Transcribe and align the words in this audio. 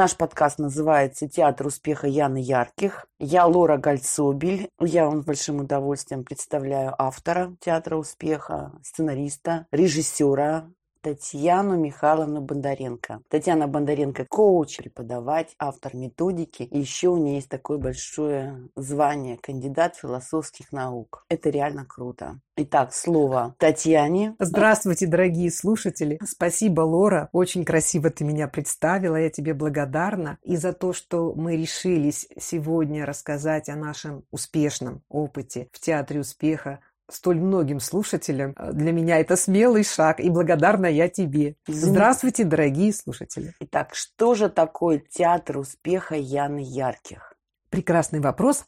Наш 0.00 0.16
подкаст 0.16 0.58
называется 0.58 1.28
«Театр 1.28 1.66
успеха 1.66 2.06
Яны 2.06 2.38
Ярких». 2.38 3.04
Я 3.18 3.44
Лора 3.44 3.76
Гальцобель. 3.76 4.70
Я 4.80 5.04
вам 5.04 5.20
с 5.20 5.26
большим 5.26 5.60
удовольствием 5.60 6.24
представляю 6.24 6.94
автора 6.96 7.54
«Театра 7.60 7.96
успеха», 7.96 8.72
сценариста, 8.82 9.66
режиссера, 9.70 10.70
Татьяну 11.02 11.76
Михайловну 11.76 12.42
Бондаренко. 12.42 13.22
Татьяна 13.28 13.66
Бондаренко– 13.66 14.26
коуч, 14.28 14.76
преподаватель, 14.76 15.54
автор 15.58 15.96
методики. 15.96 16.62
И 16.62 16.78
еще 16.78 17.08
у 17.08 17.16
нее 17.16 17.36
есть 17.36 17.48
такое 17.48 17.78
большое 17.78 18.68
звание– 18.76 19.38
кандидат 19.42 19.96
философских 19.96 20.72
наук. 20.72 21.24
Это 21.30 21.48
реально 21.48 21.86
круто. 21.86 22.40
Итак, 22.56 22.92
слово 22.92 23.54
Татьяне. 23.56 24.36
Здравствуйте, 24.38 25.06
дорогие 25.06 25.50
слушатели. 25.50 26.18
Спасибо, 26.22 26.82
Лора. 26.82 27.30
Очень 27.32 27.64
красиво 27.64 28.10
ты 28.10 28.22
меня 28.24 28.48
представила. 28.48 29.16
Я 29.16 29.30
тебе 29.30 29.54
благодарна. 29.54 30.36
И 30.42 30.56
за 30.56 30.74
то, 30.74 30.92
что 30.92 31.32
мы 31.34 31.56
решились 31.56 32.28
сегодня 32.38 33.06
рассказать 33.06 33.70
о 33.70 33.76
нашем 33.76 34.24
успешном 34.30 35.02
опыте 35.08 35.68
в 35.72 35.80
Театре 35.80 36.20
успеха 36.20 36.80
столь 37.12 37.40
многим 37.40 37.80
слушателям. 37.80 38.54
Э, 38.56 38.72
для 38.72 38.92
меня 38.92 39.18
это 39.18 39.36
смелый 39.36 39.84
шаг, 39.84 40.20
и 40.20 40.30
благодарна 40.30 40.86
я 40.86 41.08
тебе. 41.08 41.56
Здравствуйте, 41.66 42.44
дорогие 42.44 42.92
слушатели. 42.92 43.54
Итак, 43.60 43.94
что 43.94 44.34
же 44.34 44.48
такое 44.48 45.02
театр 45.10 45.58
успеха 45.58 46.14
Яны 46.16 46.60
Ярких? 46.62 47.34
Прекрасный 47.70 48.20
вопрос. 48.20 48.64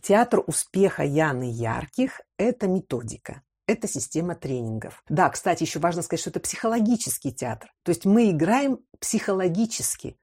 Театр 0.00 0.42
успеха 0.46 1.02
Яны 1.02 1.50
Ярких– 1.50 2.20
это 2.38 2.68
методика. 2.68 3.42
Это 3.66 3.88
система 3.88 4.36
тренингов. 4.36 5.02
Да, 5.08 5.28
кстати, 5.28 5.64
еще 5.64 5.80
важно 5.80 6.02
сказать, 6.02 6.20
что 6.20 6.30
это 6.30 6.40
психологический 6.40 7.32
театр. 7.32 7.72
То 7.82 7.90
есть 7.90 8.04
мы 8.04 8.30
играем 8.30 8.78
психологически. 9.00 10.16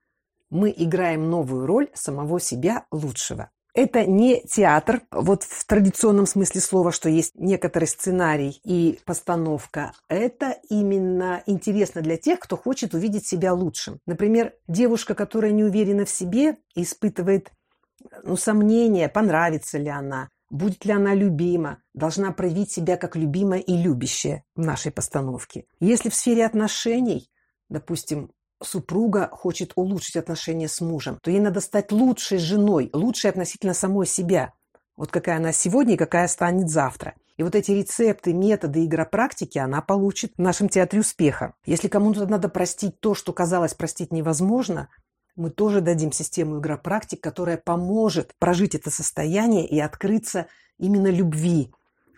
Мы 0.50 0.74
играем 0.76 1.30
новую 1.30 1.66
роль 1.66 1.90
самого 1.94 2.40
себя 2.40 2.86
лучшего. 2.92 3.50
Это 3.74 4.06
не 4.06 4.42
театр, 4.42 5.02
вот 5.12 5.44
в 5.44 5.66
традиционном 5.66 6.28
смысле 6.28 6.62
слова, 6.62 6.92
что 6.92 7.10
есть 7.10 7.34
некоторый 7.36 7.86
сценарий 7.86 8.62
и 8.64 9.00
постановка. 9.04 9.94
Это 10.08 10.58
именно 10.70 11.42
интересно 11.48 12.02
для 12.02 12.18
тех, 12.18 12.40
кто 12.40 12.56
хочет 12.56 12.94
увидеть 12.94 13.26
себя 13.26 13.54
лучшим. 13.54 14.00
Например, 14.06 14.54
девушка, 14.68 15.16
которая 15.16 15.52
не 15.52 15.64
уверена 15.64 16.06
в 16.06 16.10
себе, 16.10 16.58
испытывает 16.76 17.52
ну, 18.24 18.38
сомнения, 18.38 19.10
понравится 19.10 19.80
ли 19.80 19.90
она, 19.90 20.30
будет 20.52 20.86
ли 20.86 20.92
она 20.92 21.16
любима, 21.16 21.82
должна 21.96 22.32
проявить 22.32 22.72
себя 22.72 22.96
как 22.96 23.16
любимая 23.16 23.60
и 23.60 23.76
любящая 23.76 24.44
в 24.56 24.62
нашей 24.62 24.92
постановке. 24.92 25.66
Если 25.80 26.10
в 26.10 26.16
сфере 26.16 26.46
отношений, 26.46 27.32
допустим, 27.70 28.32
супруга 28.66 29.30
хочет 29.32 29.74
улучшить 29.76 30.16
отношения 30.16 30.68
с 30.68 30.82
мужем, 30.82 31.20
то 31.22 31.32
ей 31.32 31.40
надо 31.40 31.62
стать 31.62 31.92
лучшей 31.92 32.38
женой, 32.38 32.90
лучшей 32.94 33.30
относительно 33.30 33.74
самой 33.74 34.06
себя. 34.06 34.54
Вот 34.96 35.12
какая 35.12 35.38
она 35.38 35.52
сегодня 35.52 35.96
и 35.96 35.98
какая 35.98 36.28
станет 36.28 36.70
завтра. 36.70 37.16
И 37.38 37.44
вот 37.44 37.56
эти 37.56 37.72
рецепты, 37.72 38.32
методы, 38.32 38.86
игропрактики 38.86 39.58
она 39.58 39.82
получит 39.82 40.34
в 40.38 40.42
нашем 40.42 40.70
театре 40.70 41.02
успеха. 41.02 41.54
Если 41.66 41.88
кому-то 41.88 42.28
надо 42.28 42.48
простить 42.48 43.00
то, 43.00 43.16
что 43.16 43.34
казалось 43.34 43.74
простить 43.74 44.12
невозможно, 44.12 44.90
мы 45.36 45.50
тоже 45.50 45.82
дадим 45.82 46.12
систему 46.12 46.60
игропрактик, 46.60 47.22
которая 47.22 47.58
поможет 47.58 48.36
прожить 48.38 48.76
это 48.76 48.92
состояние 48.92 49.66
и 49.68 49.80
открыться 49.80 50.46
именно 50.78 51.08
любви 51.08 51.74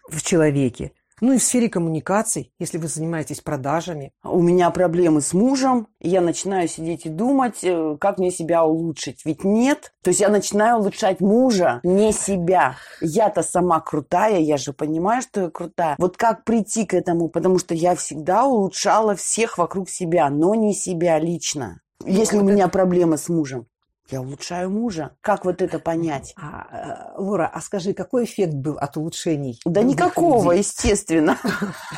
в 0.09 0.21
человеке. 0.21 0.91
Ну 1.21 1.33
и 1.33 1.37
в 1.37 1.43
сфере 1.43 1.69
коммуникаций, 1.69 2.51
если 2.59 2.77
вы 2.77 2.87
занимаетесь 2.87 3.39
продажами. 3.39 4.11
У 4.23 4.41
меня 4.41 4.69
проблемы 4.69 5.21
с 5.21 5.33
мужем, 5.33 5.87
и 6.01 6.09
я 6.09 6.21
начинаю 6.21 6.67
сидеть 6.67 7.05
и 7.05 7.09
думать, 7.09 7.63
э, 7.63 7.97
как 7.99 8.17
мне 8.17 8.31
себя 8.31 8.65
улучшить. 8.65 9.21
Ведь 9.25 9.43
нет. 9.43 9.93
То 10.03 10.09
есть 10.09 10.19
я 10.19 10.29
начинаю 10.29 10.79
улучшать 10.79 11.21
мужа, 11.21 11.79
не 11.83 12.11
себя. 12.11 12.75
Я-то 12.99 13.43
сама 13.43 13.79
крутая, 13.79 14.39
я 14.39 14.57
же 14.57 14.73
понимаю, 14.73 15.21
что 15.21 15.41
я 15.41 15.49
крутая. 15.49 15.95
Вот 15.99 16.17
как 16.17 16.43
прийти 16.43 16.85
к 16.85 16.93
этому? 16.93 17.29
Потому 17.29 17.59
что 17.59 17.73
я 17.73 17.95
всегда 17.95 18.45
улучшала 18.45 19.15
всех 19.15 19.57
вокруг 19.57 19.89
себя, 19.89 20.29
но 20.29 20.53
не 20.53 20.73
себя 20.73 21.17
лично. 21.19 21.79
Если 22.03 22.37
ну, 22.37 22.43
у 22.43 22.45
меня 22.45 22.65
это... 22.65 22.73
проблемы 22.73 23.17
с 23.17 23.29
мужем. 23.29 23.67
Я 24.11 24.21
улучшаю 24.21 24.69
мужа. 24.69 25.15
Как 25.21 25.45
вот 25.45 25.61
это 25.61 25.79
понять? 25.79 26.33
А, 26.37 27.13
э, 27.17 27.21
Лора, 27.21 27.49
а 27.51 27.59
скажи, 27.59 27.93
какой 27.93 28.25
эффект 28.25 28.53
был 28.53 28.77
от 28.77 28.97
улучшений? 28.97 29.59
Да 29.65 29.81
никакого, 29.81 30.51
людей? 30.51 30.59
естественно. 30.59 31.37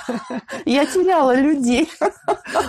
Я 0.65 0.85
теряла 0.85 1.35
людей. 1.35 1.89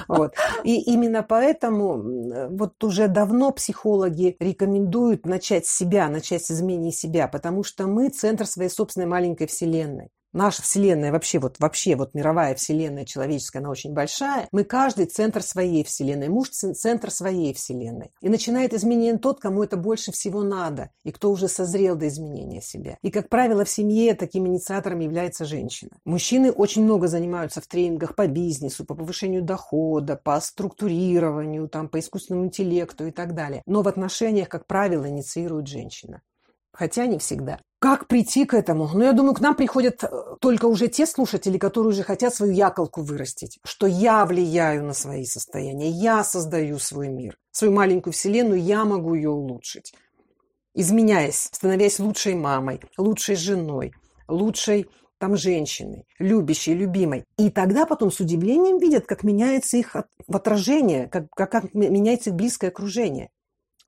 Вот. 0.09 0.35
И 0.65 0.81
именно 0.81 1.23
поэтому 1.23 2.49
вот 2.51 2.83
уже 2.83 3.07
давно 3.07 3.53
психологи 3.53 4.37
рекомендуют 4.41 5.25
начать 5.25 5.67
с 5.67 5.77
себя, 5.77 6.09
начать 6.09 6.45
с 6.45 6.51
изменения 6.51 6.93
себя, 6.93 7.29
потому 7.29 7.63
что 7.63 7.87
мы 7.87 8.09
центр 8.09 8.47
своей 8.47 8.71
собственной 8.71 9.07
маленькой 9.07 9.47
вселенной 9.47 10.11
наша 10.33 10.63
Вселенная, 10.63 11.13
вообще 11.13 11.39
вот, 11.39 11.57
вообще 11.59 11.97
вот 11.97 12.15
мировая 12.15 12.55
Вселенная 12.55 13.05
человеческая, 13.05 13.61
она 13.61 13.71
очень 13.71 13.93
большая, 13.93 14.49
мы 14.53 14.65
каждый 14.65 15.07
центр 15.07 15.43
своей 15.43 15.85
Вселенной, 15.85 16.29
муж 16.29 16.51
центр 16.51 17.11
своей 17.11 17.55
Вселенной. 17.55 18.11
И 18.21 18.29
начинает 18.29 18.75
изменение 18.75 19.19
тот, 19.19 19.41
кому 19.41 19.63
это 19.63 19.77
больше 19.77 20.13
всего 20.13 20.43
надо, 20.43 20.91
и 21.05 21.13
кто 21.13 21.31
уже 21.31 21.49
созрел 21.49 21.97
до 21.97 22.09
изменения 22.09 22.61
себя. 22.61 22.99
И, 23.03 23.11
как 23.11 23.29
правило, 23.29 23.65
в 23.65 23.71
семье 23.71 24.15
таким 24.15 24.47
инициатором 24.47 25.01
является 25.01 25.45
женщина. 25.45 25.93
Мужчины 26.05 26.53
очень 26.53 26.85
много 26.85 27.09
занимаются 27.09 27.61
в 27.61 27.67
тренингах 27.67 28.15
по 28.15 28.27
бизнесу, 28.27 28.85
по 28.85 28.95
повышению 28.95 29.43
дохода, 29.43 30.17
по 30.17 30.41
структурированию, 30.41 31.69
там, 31.69 31.89
по 31.89 31.99
искусственному 31.99 32.47
интеллекту 32.47 33.07
и 33.07 33.11
так 33.11 33.35
далее. 33.35 33.63
Но 33.67 33.83
в 33.83 33.89
отношениях, 33.89 34.49
как 34.49 34.67
правило, 34.67 35.09
инициирует 35.09 35.67
женщина. 35.67 36.23
Хотя 36.79 37.07
не 37.07 37.19
всегда. 37.19 37.59
Как 37.81 38.07
прийти 38.07 38.45
к 38.45 38.55
этому? 38.55 38.89
Ну, 38.95 39.03
я 39.03 39.13
думаю, 39.13 39.35
к 39.35 39.41
нам 39.41 39.57
приходят 39.57 40.05
э, 40.05 40.09
только 40.41 40.67
уже 40.67 40.87
те 40.87 41.07
слушатели, 41.07 41.59
которые 41.59 41.91
уже 41.91 42.05
хотят 42.05 42.33
свою 42.33 42.53
яколку 42.53 43.03
вырастить, 43.03 43.59
что 43.65 43.89
я 43.89 44.25
влияю 44.25 44.85
на 44.85 44.95
свои 44.95 45.25
состояния, 45.25 45.91
я 45.91 46.23
создаю 46.23 46.79
свой 46.79 47.09
мир, 47.09 47.37
свою 47.51 47.73
маленькую 47.73 48.13
вселенную, 48.13 48.63
я 48.63 48.85
могу 48.85 49.15
ее 49.15 49.31
улучшить. 49.31 49.93
Изменяясь, 50.73 51.49
становясь 51.51 51.99
лучшей 51.99 52.37
мамой, 52.37 52.81
лучшей 52.97 53.35
женой, 53.35 53.93
лучшей 54.29 54.87
там 55.19 55.37
женщиной, 55.37 56.07
любящей, 56.21 56.75
любимой. 56.75 57.25
И 57.39 57.51
тогда 57.51 57.87
потом 57.87 58.13
с 58.13 58.21
удивлением 58.21 58.79
видят, 58.79 59.05
как 59.05 59.25
меняется 59.25 59.77
их 59.79 59.97
отражение, 60.29 61.09
как, 61.09 61.29
как, 61.31 61.51
как 61.51 61.75
меняется 61.75 62.31
их 62.31 62.37
близкое 62.37 62.69
окружение. 62.69 63.31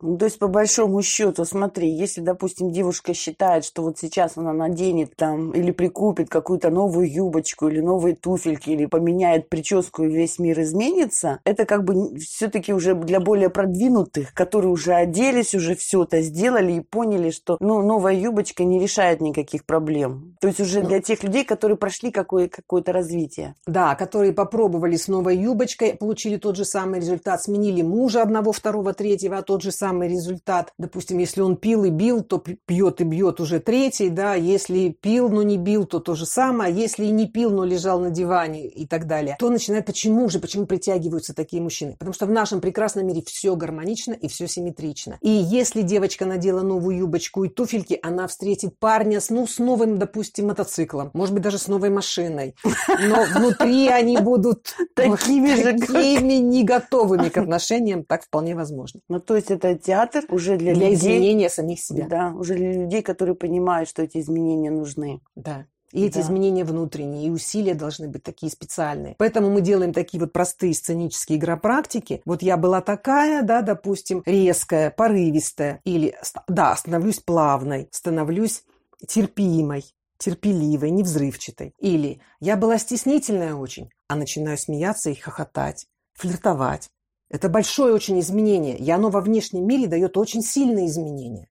Ну, 0.03 0.17
то 0.17 0.25
есть, 0.25 0.39
по 0.39 0.49
большому 0.49 1.03
счету, 1.03 1.45
смотри, 1.45 1.91
если, 1.91 2.21
допустим, 2.21 2.71
девушка 2.73 3.13
считает, 3.15 3.65
что 3.65 3.83
вот 3.83 3.99
сейчас 3.99 4.37
она 4.37 4.53
наденет 4.53 5.15
там 5.17 5.51
или 5.51 5.71
прикупит 5.73 6.31
какую-то 6.31 6.71
новую 6.71 7.13
юбочку 7.13 7.69
или 7.69 7.81
новые 7.81 8.17
туфельки, 8.17 8.71
или 8.71 8.87
поменяет 8.87 9.49
прическу 9.49 10.05
и 10.05 10.09
весь 10.09 10.39
мир 10.39 10.61
изменится, 10.63 11.41
это 11.45 11.67
как 11.67 11.85
бы 11.85 12.17
все-таки 12.19 12.73
уже 12.73 12.95
для 12.95 13.21
более 13.21 13.51
продвинутых, 13.51 14.33
которые 14.33 14.71
уже 14.71 14.95
оделись, 14.95 15.55
уже 15.55 15.75
все 15.75 16.05
это 16.05 16.21
сделали 16.23 16.73
и 16.73 16.81
поняли, 16.81 17.31
что 17.31 17.57
ну, 17.61 17.83
новая 17.83 18.15
юбочка 18.15 18.65
не 18.65 18.79
решает 18.79 19.21
никаких 19.21 19.67
проблем. 19.67 20.37
То 20.41 20.49
есть 20.49 20.61
уже 20.61 20.83
для 20.83 21.01
тех 21.01 21.23
людей, 21.23 21.45
которые 21.45 21.77
прошли 21.77 22.11
какое- 22.11 22.49
какое-то 22.49 22.93
развитие. 22.93 23.55
Да, 23.67 23.95
которые 23.95 24.33
попробовали 24.33 24.97
с 24.97 25.09
новой 25.09 25.37
юбочкой, 25.37 25.95
получили 25.95 26.37
тот 26.37 26.57
же 26.57 26.65
самый 26.65 27.01
результат, 27.01 27.43
сменили 27.43 27.83
мужа 27.83 28.23
одного, 28.23 28.53
второго, 28.53 28.95
третьего, 28.95 29.39
а 29.39 29.43
тот 29.43 29.63
же 29.63 29.71
самый 29.73 29.90
самый 29.91 30.09
результат. 30.09 30.73
Допустим, 30.79 31.19
если 31.19 31.41
он 31.41 31.57
пил 31.57 31.85
и 31.85 31.91
бил, 31.91 32.23
то 32.23 32.39
пьет 32.39 33.01
и 33.01 33.05
бьет 33.05 33.41
уже 33.41 33.59
третий, 33.59 34.09
да, 34.09 34.35
если 34.35 34.91
пил, 34.91 35.29
но 35.29 35.43
не 35.43 35.57
бил, 35.57 35.85
то 35.85 35.99
то 35.99 36.15
же 36.15 36.27
самое, 36.27 36.73
а 36.73 36.77
если 36.77 37.07
и 37.07 37.11
не 37.11 37.27
пил, 37.27 37.51
но 37.51 37.65
лежал 37.65 37.99
на 37.99 38.11
диване 38.11 38.69
и 38.69 38.87
так 38.87 39.07
далее, 39.09 39.37
то 39.39 39.51
начинает, 39.51 39.87
почему 39.87 40.29
же, 40.29 40.39
почему 40.39 40.67
притягиваются 40.67 41.35
такие 41.35 41.61
мужчины? 41.61 41.97
Потому 41.99 42.15
что 42.15 42.27
в 42.27 42.31
нашем 42.31 42.61
прекрасном 42.61 43.07
мире 43.07 43.23
все 43.27 43.57
гармонично 43.57 44.13
и 44.13 44.29
все 44.29 44.47
симметрично. 44.47 45.19
И 45.23 45.29
если 45.29 45.83
девочка 45.83 46.25
надела 46.25 46.63
новую 46.63 46.99
юбочку 46.99 47.43
и 47.43 47.49
туфельки, 47.49 47.99
она 48.01 48.29
встретит 48.29 48.79
парня 48.79 49.21
с, 49.21 49.31
ну, 49.31 49.47
с 49.49 49.59
новым, 49.59 49.99
допустим, 49.99 50.47
мотоциклом, 50.47 51.11
может 51.15 51.35
быть, 51.35 51.43
даже 51.43 51.59
с 51.59 51.67
новой 51.67 51.91
машиной, 51.91 52.55
но 52.87 53.25
внутри 53.35 53.89
они 53.89 54.19
будут 54.19 54.77
такими 54.95 55.57
же, 55.57 55.79
такими 55.81 56.35
не 56.35 56.63
готовыми 56.63 57.29
к 57.29 57.37
отношениям, 57.39 58.05
так 58.05 58.23
вполне 58.25 58.55
возможно. 58.55 59.01
Ну, 59.09 59.19
то 59.19 59.35
есть 59.35 59.51
это 59.51 59.75
театр 59.81 60.25
уже 60.29 60.57
для, 60.57 60.75
для 60.75 60.91
людей... 60.91 60.95
изменения 60.95 61.51
самих 61.51 61.81
себя. 61.81 62.07
Да, 62.09 62.33
уже 62.37 62.55
для 62.55 62.73
людей, 62.73 63.03
которые 63.03 63.35
понимают, 63.35 63.89
что 63.89 64.03
эти 64.03 64.19
изменения 64.19 64.71
нужны. 64.71 65.21
Да. 65.35 65.67
И 65.93 66.07
эти 66.07 66.15
да. 66.15 66.21
изменения 66.21 66.65
внутренние, 66.65 67.27
и 67.27 67.31
усилия 67.31 67.75
должны 67.75 68.09
быть 68.09 68.23
такие 68.23 68.53
специальные. 68.53 69.17
Поэтому 69.19 69.51
мы 69.51 69.61
делаем 69.61 69.93
такие 69.93 70.21
вот 70.21 70.33
простые 70.33 70.73
сценические 70.75 71.39
игропрактики. 71.39 72.23
Вот 72.25 72.43
я 72.43 72.57
была 72.57 72.81
такая, 72.81 73.43
да, 73.43 73.61
допустим, 73.63 74.23
резкая, 74.25 74.91
порывистая, 74.91 75.81
или, 75.85 76.17
да, 76.47 76.77
становлюсь 76.77 77.19
плавной, 77.19 77.89
становлюсь 77.91 78.63
терпимой, 79.07 79.85
терпеливой, 80.19 80.91
невзрывчатой. 80.91 81.75
Или 81.81 82.21
я 82.39 82.57
была 82.57 82.79
стеснительная 82.79 83.55
очень, 83.55 83.91
а 84.07 84.15
начинаю 84.15 84.59
смеяться 84.59 85.11
и 85.11 85.15
хохотать, 85.15 85.87
флиртовать 86.15 86.91
Это 87.31 87.49
большое 87.49 87.95
очень 87.95 88.19
изменение, 88.19 88.77
и 88.77 88.91
оно 88.91 89.09
во 89.09 89.21
внешнем 89.21 89.67
мире 89.67 89.87
дает 89.87 90.17
очень 90.17 90.43
сильные 90.43 90.87
изменения. 90.87 91.49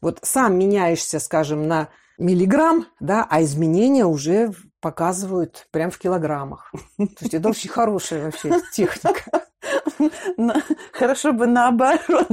Вот 0.00 0.18
сам 0.22 0.58
меняешься, 0.58 1.20
скажем, 1.20 1.68
на 1.68 1.90
миллиграмм, 2.16 2.86
да, 2.98 3.26
а 3.28 3.42
изменения 3.42 4.06
уже 4.06 4.52
показывают 4.80 5.68
прям 5.70 5.90
в 5.90 5.98
килограммах. 5.98 6.72
То 6.96 7.06
есть 7.20 7.34
это 7.34 7.48
очень 7.50 7.70
хорошая 7.70 8.24
вообще 8.24 8.60
техника. 8.72 9.46
Хорошо 10.92 11.32
бы 11.32 11.46
наоборот. 11.46 12.28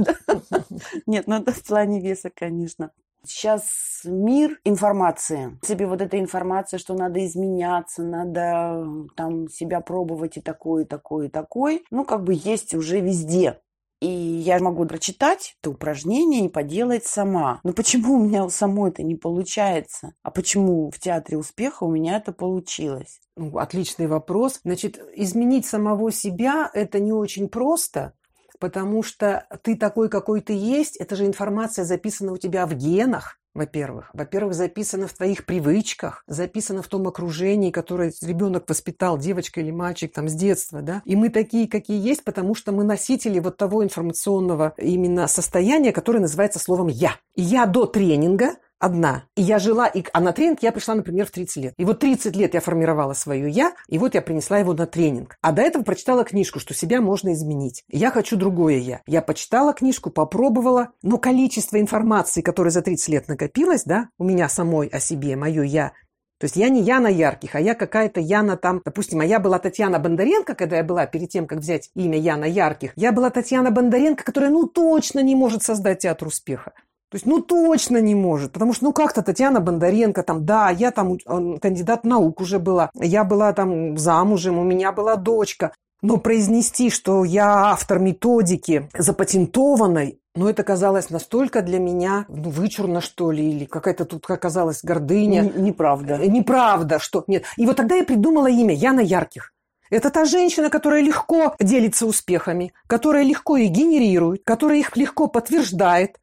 Нет, 1.06 1.26
ну 1.26 1.36
это 1.36 1.52
в 1.52 1.62
плане 1.62 2.00
веса, 2.00 2.30
конечно. 2.34 2.92
Сейчас 3.26 4.00
мир 4.04 4.60
информации. 4.64 5.58
Тебе 5.62 5.86
вот 5.86 6.00
эта 6.00 6.18
информация, 6.18 6.78
что 6.78 6.94
надо 6.94 7.24
изменяться, 7.24 8.02
надо 8.02 8.86
там 9.16 9.48
себя 9.48 9.80
пробовать 9.80 10.36
и 10.36 10.40
такой, 10.40 10.82
и 10.82 10.86
такой, 10.86 11.26
и 11.26 11.30
такой. 11.30 11.84
Ну, 11.90 12.04
как 12.04 12.24
бы 12.24 12.34
есть 12.34 12.74
уже 12.74 13.00
везде. 13.00 13.60
И 14.00 14.08
я 14.08 14.58
могу 14.58 14.84
прочитать 14.84 15.56
это 15.60 15.70
упражнение 15.70 16.44
и 16.44 16.50
поделать 16.50 17.06
сама. 17.06 17.60
Но 17.64 17.72
почему 17.72 18.16
у 18.16 18.22
меня 18.22 18.44
у 18.44 18.50
самой 18.50 18.90
это 18.90 19.02
не 19.02 19.14
получается? 19.14 20.12
А 20.22 20.30
почему 20.30 20.90
в 20.90 20.98
театре 20.98 21.38
успеха 21.38 21.84
у 21.84 21.90
меня 21.90 22.18
это 22.18 22.32
получилось? 22.32 23.20
Ну, 23.36 23.56
отличный 23.56 24.06
вопрос. 24.06 24.60
Значит, 24.64 25.00
изменить 25.14 25.64
самого 25.64 26.12
себя– 26.12 26.70
это 26.74 27.00
не 27.00 27.12
очень 27.12 27.48
просто, 27.48 28.12
потому 28.58 29.02
что 29.02 29.46
ты 29.62 29.76
такой, 29.76 30.08
какой 30.08 30.40
ты 30.40 30.52
есть. 30.52 30.96
Это 30.96 31.16
же 31.16 31.26
информация 31.26 31.84
записана 31.84 32.32
у 32.32 32.36
тебя 32.36 32.66
в 32.66 32.74
генах 32.74 33.38
во-первых. 33.56 34.10
Во-первых, 34.12 34.54
записано 34.54 35.08
в 35.08 35.14
твоих 35.14 35.44
привычках, 35.46 36.22
записано 36.28 36.82
в 36.82 36.88
том 36.88 37.08
окружении, 37.08 37.70
которое 37.70 38.12
ребенок 38.22 38.68
воспитал, 38.68 39.18
девочка 39.18 39.60
или 39.60 39.70
мальчик, 39.70 40.12
там, 40.12 40.28
с 40.28 40.34
детства, 40.34 40.82
да. 40.82 41.02
И 41.04 41.16
мы 41.16 41.30
такие, 41.30 41.66
какие 41.66 42.00
есть, 42.00 42.22
потому 42.22 42.54
что 42.54 42.70
мы 42.72 42.84
носители 42.84 43.40
вот 43.40 43.56
того 43.56 43.82
информационного 43.82 44.74
именно 44.76 45.26
состояния, 45.26 45.92
которое 45.92 46.20
называется 46.20 46.58
словом 46.58 46.88
«я». 46.88 47.16
И 47.34 47.42
я 47.42 47.66
до 47.66 47.86
тренинга 47.86 48.56
одна. 48.78 49.24
И 49.36 49.42
я 49.42 49.58
жила, 49.58 49.86
и, 49.86 50.04
а 50.12 50.20
на 50.20 50.32
тренинг 50.32 50.62
я 50.62 50.72
пришла, 50.72 50.94
например, 50.94 51.26
в 51.26 51.30
30 51.30 51.56
лет. 51.56 51.74
И 51.76 51.84
вот 51.84 52.00
30 52.00 52.36
лет 52.36 52.54
я 52.54 52.60
формировала 52.60 53.14
свое 53.14 53.48
«я», 53.48 53.72
и 53.88 53.98
вот 53.98 54.14
я 54.14 54.22
принесла 54.22 54.58
его 54.58 54.74
на 54.74 54.86
тренинг. 54.86 55.36
А 55.42 55.52
до 55.52 55.62
этого 55.62 55.82
прочитала 55.82 56.24
книжку, 56.24 56.60
что 56.60 56.74
себя 56.74 57.00
можно 57.00 57.32
изменить. 57.32 57.84
Я 57.88 58.10
хочу 58.10 58.36
другое 58.36 58.76
«я». 58.78 59.00
Я 59.06 59.22
почитала 59.22 59.72
книжку, 59.72 60.10
попробовала, 60.10 60.90
но 61.02 61.18
количество 61.18 61.80
информации, 61.80 62.42
которое 62.42 62.70
за 62.70 62.82
30 62.82 63.08
лет 63.08 63.28
накопилось, 63.28 63.84
да, 63.84 64.08
у 64.18 64.24
меня 64.24 64.48
самой 64.48 64.88
о 64.88 65.00
себе, 65.00 65.36
мое 65.36 65.62
«я», 65.62 65.92
то 66.38 66.44
есть 66.44 66.56
я 66.56 66.68
не 66.68 66.82
Яна 66.82 67.06
Ярких, 67.06 67.54
а 67.54 67.60
я 67.60 67.74
какая-то 67.74 68.20
Яна 68.20 68.58
там, 68.58 68.82
допустим, 68.84 69.20
а 69.20 69.24
я 69.24 69.40
была 69.40 69.58
Татьяна 69.58 69.98
Бондаренко, 69.98 70.54
когда 70.54 70.76
я 70.76 70.84
была 70.84 71.06
перед 71.06 71.30
тем, 71.30 71.46
как 71.46 71.60
взять 71.60 71.90
имя 71.94 72.18
Яна 72.18 72.44
Ярких, 72.44 72.92
я 72.94 73.12
была 73.12 73.30
Татьяна 73.30 73.70
Бондаренко, 73.70 74.22
которая 74.22 74.50
ну 74.50 74.66
точно 74.66 75.20
не 75.20 75.34
может 75.34 75.62
создать 75.62 76.00
театр 76.00 76.28
успеха. 76.28 76.74
То 77.16 77.18
есть, 77.18 77.26
ну, 77.26 77.40
точно 77.40 77.96
не 78.02 78.14
может. 78.14 78.52
Потому 78.52 78.74
что, 78.74 78.84
ну, 78.84 78.92
как-то 78.92 79.22
Татьяна 79.22 79.62
Бондаренко, 79.62 80.22
там, 80.22 80.44
да, 80.44 80.68
я 80.68 80.90
там 80.90 81.16
кандидат 81.62 82.04
наук 82.04 82.42
уже 82.42 82.58
была, 82.58 82.90
я 82.92 83.24
была 83.24 83.54
там 83.54 83.96
замужем, 83.96 84.58
у 84.58 84.64
меня 84.64 84.92
была 84.92 85.16
дочка. 85.16 85.72
Но 86.02 86.18
произнести, 86.18 86.90
что 86.90 87.24
я 87.24 87.70
автор 87.70 88.00
методики 88.00 88.90
запатентованной, 88.98 90.18
ну, 90.34 90.46
это 90.46 90.62
казалось 90.62 91.08
настолько 91.08 91.62
для 91.62 91.78
меня 91.78 92.26
ну, 92.28 92.50
вычурно, 92.50 93.00
что 93.00 93.30
ли, 93.30 93.50
или 93.50 93.64
какая-то 93.64 94.04
тут 94.04 94.30
оказалась 94.30 94.80
гордыня. 94.82 95.50
Неправда. 95.56 96.18
Э, 96.20 96.26
неправда, 96.26 96.98
что... 96.98 97.24
Нет. 97.28 97.44
И 97.56 97.64
вот 97.64 97.76
тогда 97.76 97.94
я 97.94 98.04
придумала 98.04 98.48
имя 98.48 98.74
Яна 98.74 99.00
Ярких. 99.00 99.54
Это 99.88 100.10
та 100.10 100.26
женщина, 100.26 100.68
которая 100.68 101.00
легко 101.00 101.54
делится 101.60 102.04
успехами, 102.04 102.74
которая 102.86 103.22
легко 103.22 103.56
их 103.56 103.70
генерирует, 103.70 104.42
которая 104.44 104.80
их 104.80 104.94
легко 104.98 105.28
подтверждает, 105.28 106.18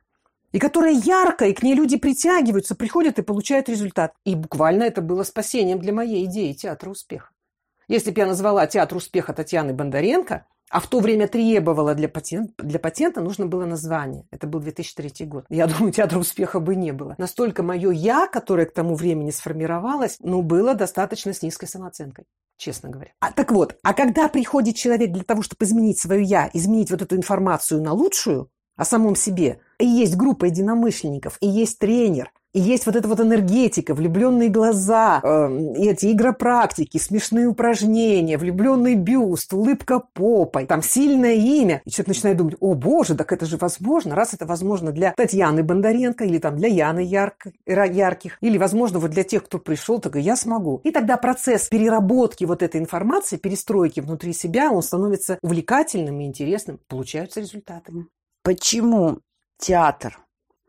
и 0.53 0.59
которая 0.59 0.94
яркая, 0.94 1.50
и 1.50 1.53
к 1.53 1.63
ней 1.63 1.75
люди 1.75 1.97
притягиваются, 1.97 2.75
приходят 2.75 3.19
и 3.19 3.23
получают 3.23 3.67
результат. 3.67 4.13
И 4.23 4.35
буквально 4.35 4.83
это 4.83 5.01
было 5.01 5.23
спасением 5.23 5.79
для 5.79 5.91
моей 5.91 6.25
идеи 6.25 6.53
театра 6.53 6.89
успеха. 6.89 7.31
Если 7.89 8.11
бы 8.11 8.21
я 8.21 8.27
назвала 8.27 8.65
театр 8.67 8.97
успеха 8.97 9.33
Татьяны 9.33 9.73
Бондаренко, 9.73 10.45
а 10.69 10.79
в 10.79 10.88
то 10.88 11.01
время 11.01 11.27
требовала 11.27 11.94
для 11.94 12.07
патента, 12.07 12.63
для 12.63 12.79
патента 12.79 13.21
нужно 13.21 13.45
было 13.45 13.65
название. 13.65 14.25
Это 14.31 14.47
был 14.47 14.59
2003 14.59 15.25
год. 15.25 15.45
Я 15.50 15.67
думаю, 15.67 15.91
театра 15.91 16.17
успеха 16.17 16.59
бы 16.59 16.75
не 16.75 16.94
было. 16.94 17.15
Настолько 17.17 17.61
мое 17.61 17.91
«я», 17.91 18.27
которое 18.27 18.65
к 18.65 18.73
тому 18.73 18.95
времени 18.95 19.31
сформировалось, 19.31 20.17
ну, 20.19 20.41
было 20.41 20.73
достаточно 20.73 21.33
с 21.33 21.41
низкой 21.41 21.67
самооценкой 21.67 22.25
честно 22.55 22.89
говоря. 22.89 23.11
А, 23.19 23.31
так 23.31 23.51
вот, 23.51 23.75
а 23.83 23.94
когда 23.94 24.29
приходит 24.29 24.77
человек 24.77 25.11
для 25.11 25.23
того, 25.23 25.41
чтобы 25.41 25.65
изменить 25.65 26.00
свое 26.00 26.23
«я», 26.23 26.50
изменить 26.53 26.91
вот 26.91 27.01
эту 27.01 27.17
информацию 27.17 27.81
на 27.81 27.91
лучшую, 27.91 28.50
о 28.75 28.85
самом 28.85 29.15
себе. 29.15 29.59
И 29.79 29.85
есть 29.85 30.15
группа 30.15 30.45
единомышленников, 30.45 31.37
и 31.41 31.47
есть 31.47 31.79
тренер, 31.79 32.31
и 32.53 32.59
есть 32.59 32.85
вот 32.85 32.95
эта 32.95 33.07
вот 33.07 33.19
энергетика, 33.19 33.95
влюбленные 33.95 34.47
глаза, 34.47 35.19
э, 35.23 35.73
эти 35.75 36.11
игропрактики, 36.11 36.99
смешные 36.99 37.47
упражнения, 37.47 38.37
влюбленный 38.37 38.93
бюст, 38.93 39.51
улыбка 39.53 40.03
попой, 40.13 40.67
там 40.67 40.83
сильное 40.83 41.33
имя. 41.33 41.81
И 41.83 41.89
человек 41.89 42.09
начинает 42.09 42.37
думать, 42.37 42.55
о 42.59 42.75
боже, 42.75 43.15
так 43.15 43.31
это 43.31 43.47
же 43.47 43.57
возможно. 43.57 44.13
Раз 44.13 44.35
это 44.35 44.45
возможно 44.45 44.91
для 44.91 45.13
Татьяны 45.13 45.63
Бондаренко 45.63 46.25
или 46.25 46.37
там 46.37 46.55
для 46.55 46.67
Яны 46.67 46.99
Ярк, 46.99 47.47
Ярких, 47.65 48.37
или 48.39 48.59
возможно 48.59 48.99
вот 48.99 49.09
для 49.09 49.23
тех, 49.23 49.43
кто 49.45 49.57
пришел, 49.57 49.99
так 49.99 50.15
и 50.15 50.21
я 50.21 50.35
смогу. 50.35 50.79
И 50.83 50.91
тогда 50.91 51.17
процесс 51.17 51.69
переработки 51.69 52.45
вот 52.45 52.61
этой 52.61 52.79
информации, 52.79 53.37
перестройки 53.37 53.99
внутри 53.99 54.31
себя, 54.31 54.71
он 54.71 54.83
становится 54.83 55.39
увлекательным 55.41 56.19
и 56.19 56.25
интересным. 56.25 56.79
Получаются 56.87 57.39
результаты. 57.39 57.93
Почему 58.43 59.21
театр? 59.57 60.19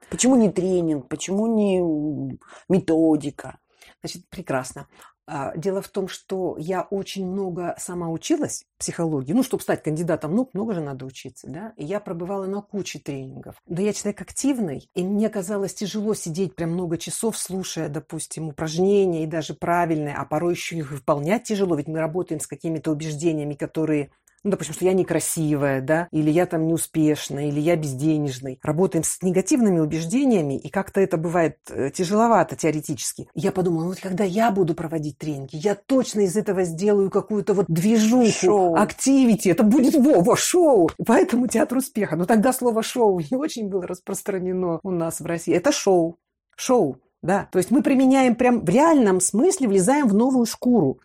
Почему 0.08 0.36
не 0.36 0.50
тренинг? 0.50 1.08
Почему 1.08 1.48
не 1.48 2.38
методика? 2.68 3.58
Значит, 4.00 4.28
прекрасно. 4.28 4.86
А, 5.26 5.56
дело 5.56 5.80
в 5.80 5.88
том, 5.88 6.06
что 6.06 6.56
я 6.58 6.82
очень 6.82 7.26
много 7.26 7.74
сама 7.78 8.10
училась 8.10 8.64
психологии. 8.78 9.32
Ну, 9.32 9.42
чтобы 9.42 9.62
стать 9.62 9.82
кандидатом 9.82 10.34
наук, 10.34 10.50
много 10.52 10.74
же 10.74 10.82
надо 10.82 11.06
учиться, 11.06 11.48
да? 11.48 11.72
И 11.76 11.84
я 11.84 11.98
пробывала 11.98 12.46
на 12.46 12.60
куче 12.60 12.98
тренингов. 12.98 13.56
Да 13.66 13.82
я 13.82 13.92
человек 13.92 14.20
активный, 14.20 14.88
и 14.94 15.02
мне 15.02 15.30
казалось 15.30 15.74
тяжело 15.74 16.14
сидеть 16.14 16.54
прям 16.54 16.72
много 16.72 16.98
часов, 16.98 17.38
слушая, 17.38 17.88
допустим, 17.88 18.48
упражнения 18.48 19.24
и 19.24 19.26
даже 19.26 19.54
правильные, 19.54 20.14
а 20.14 20.26
порой 20.26 20.52
еще 20.52 20.76
их 20.76 20.92
выполнять 20.92 21.44
тяжело, 21.44 21.74
ведь 21.74 21.88
мы 21.88 21.98
работаем 21.98 22.38
с 22.38 22.46
какими-то 22.46 22.90
убеждениями, 22.92 23.54
которые 23.54 24.12
ну, 24.44 24.50
допустим, 24.50 24.74
что 24.74 24.84
я 24.84 24.92
некрасивая, 24.92 25.80
да, 25.80 26.06
или 26.10 26.30
я 26.30 26.44
там 26.44 26.66
неуспешная, 26.66 27.48
или 27.48 27.60
я 27.60 27.76
безденежный. 27.76 28.58
Работаем 28.62 29.02
с 29.02 29.22
негативными 29.22 29.80
убеждениями, 29.80 30.58
и 30.58 30.68
как-то 30.68 31.00
это 31.00 31.16
бывает 31.16 31.56
э, 31.70 31.90
тяжеловато 31.90 32.54
теоретически. 32.54 33.28
Я 33.34 33.52
подумала, 33.52 33.86
вот 33.86 34.00
когда 34.00 34.22
я 34.24 34.50
буду 34.50 34.74
проводить 34.74 35.16
тренинги, 35.16 35.56
я 35.56 35.74
точно 35.74 36.20
из 36.20 36.36
этого 36.36 36.64
сделаю 36.64 37.10
какую-то 37.10 37.54
вот 37.54 37.66
движуху, 37.68 38.30
шоу. 38.30 38.76
активити, 38.76 39.48
это 39.48 39.62
будет 39.62 39.94
во, 39.94 40.20
во, 40.20 40.36
шоу. 40.36 40.90
Поэтому 41.06 41.46
театр 41.46 41.78
успеха. 41.78 42.16
Но 42.16 42.26
тогда 42.26 42.52
слово 42.52 42.82
шоу 42.82 43.20
не 43.20 43.36
очень 43.36 43.68
было 43.68 43.86
распространено 43.86 44.78
у 44.82 44.90
нас 44.90 45.20
в 45.20 45.26
России. 45.26 45.54
Это 45.54 45.72
шоу. 45.72 46.18
Шоу. 46.54 46.98
Да, 47.22 47.48
то 47.50 47.56
есть 47.56 47.70
мы 47.70 47.82
применяем 47.82 48.34
прям 48.34 48.62
в 48.62 48.68
реальном 48.68 49.18
смысле, 49.20 49.68
влезаем 49.68 50.06
в 50.06 50.14
новую 50.14 50.44
шкуру. 50.44 51.00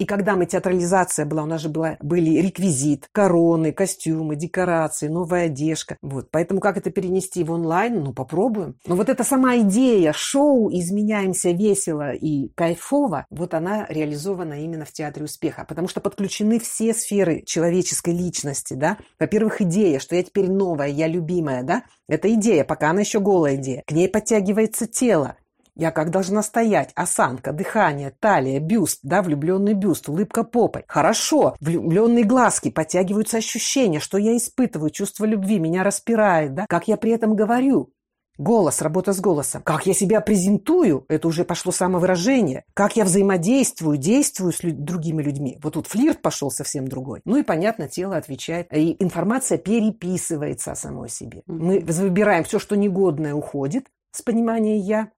И 0.00 0.06
когда 0.06 0.34
мы 0.34 0.46
театрализация 0.46 1.26
была, 1.26 1.42
у 1.42 1.46
нас 1.46 1.60
же 1.60 1.68
была, 1.68 1.98
были 2.00 2.40
реквизит, 2.40 3.06
короны, 3.12 3.70
костюмы, 3.70 4.34
декорации, 4.34 5.08
новая 5.08 5.44
одежда. 5.44 5.98
Вот. 6.00 6.30
Поэтому 6.30 6.58
как 6.60 6.78
это 6.78 6.90
перенести 6.90 7.44
в 7.44 7.52
онлайн? 7.52 8.02
Ну, 8.02 8.14
попробуем. 8.14 8.76
Но 8.86 8.96
вот 8.96 9.10
эта 9.10 9.24
сама 9.24 9.58
идея 9.58 10.14
шоу 10.14 10.70
«Изменяемся 10.72 11.50
весело 11.50 12.12
и 12.14 12.48
кайфово», 12.54 13.26
вот 13.28 13.52
она 13.52 13.84
реализована 13.90 14.64
именно 14.64 14.86
в 14.86 14.92
Театре 14.92 15.26
успеха. 15.26 15.66
Потому 15.68 15.86
что 15.86 16.00
подключены 16.00 16.58
все 16.60 16.94
сферы 16.94 17.42
человеческой 17.44 18.14
личности, 18.14 18.72
да. 18.72 18.96
Во-первых, 19.18 19.60
идея, 19.60 19.98
что 19.98 20.16
я 20.16 20.22
теперь 20.22 20.50
новая, 20.50 20.88
я 20.88 21.08
любимая, 21.08 21.62
да. 21.62 21.82
Это 22.08 22.32
идея, 22.32 22.64
пока 22.64 22.88
она 22.88 23.00
еще 23.00 23.20
голая 23.20 23.56
идея. 23.56 23.82
К 23.86 23.92
ней 23.92 24.08
подтягивается 24.08 24.86
тело. 24.86 25.36
Я 25.80 25.92
как 25.92 26.10
должна 26.10 26.42
стоять? 26.42 26.90
Осанка, 26.94 27.54
дыхание, 27.54 28.12
талия, 28.20 28.60
бюст, 28.60 28.98
да, 29.02 29.22
влюбленный 29.22 29.72
бюст, 29.72 30.10
улыбка 30.10 30.44
попой. 30.44 30.84
Хорошо, 30.86 31.56
влюбленные 31.58 32.24
глазки, 32.24 32.70
подтягиваются 32.70 33.38
ощущения, 33.38 33.98
что 33.98 34.18
я 34.18 34.36
испытываю, 34.36 34.90
чувство 34.90 35.24
любви, 35.24 35.58
меня 35.58 35.82
распирает, 35.82 36.52
да. 36.52 36.66
Как 36.68 36.86
я 36.86 36.98
при 36.98 37.12
этом 37.12 37.34
говорю? 37.34 37.94
Голос, 38.36 38.82
работа 38.82 39.14
с 39.14 39.20
голосом. 39.22 39.62
Как 39.62 39.86
я 39.86 39.94
себя 39.94 40.20
презентую, 40.20 41.06
это 41.08 41.26
уже 41.26 41.44
пошло 41.44 41.72
самовыражение. 41.72 42.64
Как 42.74 42.96
я 42.96 43.06
взаимодействую, 43.06 43.96
действую 43.96 44.52
с 44.52 44.62
люд- 44.62 44.84
другими 44.84 45.22
людьми. 45.22 45.58
Вот 45.62 45.72
тут 45.72 45.86
флирт 45.86 46.20
пошел 46.20 46.50
совсем 46.50 46.88
другой. 46.88 47.22
Ну 47.24 47.38
и, 47.38 47.42
понятно, 47.42 47.88
тело 47.88 48.18
отвечает. 48.18 48.70
И 48.70 48.96
информация 49.02 49.56
переписывается 49.56 50.72
о 50.72 50.76
самой 50.76 51.08
себе. 51.08 51.42
Мы 51.46 51.80
выбираем 51.80 52.44
все, 52.44 52.58
что 52.58 52.76
негодное, 52.76 53.32
уходит 53.32 53.86
с 54.12 54.20
понимания 54.20 54.76
«я». 54.76 55.08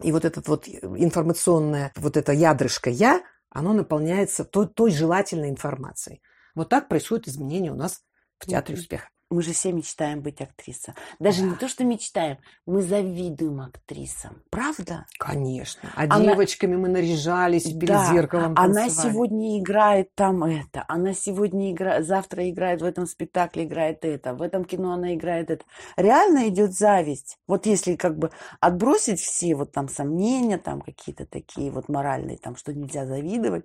И 0.00 0.12
вот 0.12 0.24
этот 0.24 0.48
вот 0.48 0.66
информационное, 0.68 1.92
вот 1.96 2.16
это 2.16 2.32
ядрышко 2.32 2.90
«я», 2.90 3.22
оно 3.50 3.72
наполняется 3.74 4.44
той, 4.44 4.66
той 4.66 4.90
желательной 4.90 5.50
информацией. 5.50 6.22
Вот 6.54 6.68
так 6.68 6.88
происходит 6.88 7.28
изменение 7.28 7.72
у 7.72 7.76
нас 7.76 8.02
в 8.38 8.46
театре 8.46 8.78
успеха. 8.78 9.08
Мы 9.32 9.40
же 9.40 9.54
все 9.54 9.72
мечтаем 9.72 10.20
быть 10.20 10.42
актрисой. 10.42 10.92
Даже 11.18 11.40
да. 11.40 11.48
не 11.48 11.54
то, 11.54 11.66
что 11.66 11.84
мечтаем, 11.84 12.36
мы 12.66 12.82
завидуем 12.82 13.62
актрисам. 13.62 14.42
Правда? 14.50 15.06
Конечно. 15.18 15.90
А 15.96 16.02
она... 16.02 16.20
девочками 16.20 16.76
мы 16.76 16.90
наряжались 16.90 17.64
перед 17.64 17.88
да. 17.88 18.12
зеркалом. 18.12 18.54
Танцевали. 18.54 18.90
Она 18.90 18.90
сегодня 18.90 19.58
играет 19.58 20.14
там 20.14 20.44
это. 20.44 20.84
Она 20.86 21.14
сегодня 21.14 21.72
играет, 21.72 22.06
завтра 22.06 22.50
играет 22.50 22.82
в 22.82 22.84
этом 22.84 23.06
спектакле, 23.06 23.64
играет 23.64 24.04
это. 24.04 24.34
В 24.34 24.42
этом 24.42 24.66
кино 24.66 24.92
она 24.92 25.14
играет 25.14 25.50
это. 25.50 25.64
Реально 25.96 26.48
идет 26.48 26.74
зависть. 26.74 27.38
Вот 27.46 27.64
если 27.64 27.96
как 27.96 28.18
бы 28.18 28.32
отбросить 28.60 29.18
все 29.18 29.54
вот 29.54 29.72
там 29.72 29.88
сомнения, 29.88 30.58
там 30.58 30.82
какие-то 30.82 31.24
такие 31.24 31.70
вот 31.70 31.88
моральные, 31.88 32.36
там, 32.36 32.54
что 32.54 32.74
нельзя 32.74 33.06
завидовать, 33.06 33.64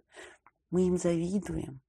мы 0.71 0.87
им 0.87 0.97
завидуем. 0.97 1.81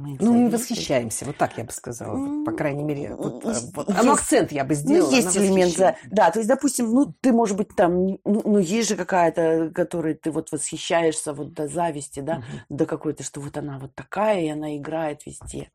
Мы 0.00 0.16
ну, 0.18 0.32
мы 0.32 0.48
восхищаемся, 0.48 1.26
вот 1.26 1.36
так 1.36 1.58
я 1.58 1.64
бы 1.64 1.72
сказала, 1.72 2.16
вот, 2.16 2.44
по 2.46 2.52
крайней 2.52 2.84
мере. 2.84 3.14
Вот, 3.14 3.44
есть, 3.44 3.76
вот, 3.76 3.88
есть, 3.88 4.02
ну, 4.02 4.12
акцент 4.12 4.50
я 4.50 4.64
бы 4.64 4.70
ну, 4.70 4.80
сделала. 4.80 5.10
Ну, 5.10 5.16
есть 5.16 5.36
элемент, 5.36 5.76
да, 5.76 5.96
да. 6.10 6.30
То 6.30 6.38
есть, 6.38 6.48
допустим, 6.48 6.90
ну, 6.90 7.14
ты, 7.20 7.32
может 7.32 7.58
быть, 7.58 7.68
там, 7.76 8.06
ну, 8.06 8.18
ну 8.24 8.58
есть 8.58 8.88
же 8.88 8.96
какая-то, 8.96 9.70
которой 9.74 10.14
ты 10.14 10.30
вот 10.30 10.52
восхищаешься 10.52 11.34
вот 11.34 11.52
до 11.52 11.68
зависти, 11.68 12.20
да, 12.20 12.36
угу. 12.36 12.76
до 12.76 12.86
какой-то, 12.86 13.22
что 13.22 13.40
вот 13.40 13.58
она 13.58 13.78
вот 13.78 13.94
такая, 13.94 14.40
и 14.40 14.48
она 14.48 14.74
играет 14.74 15.26
везде. 15.26 15.70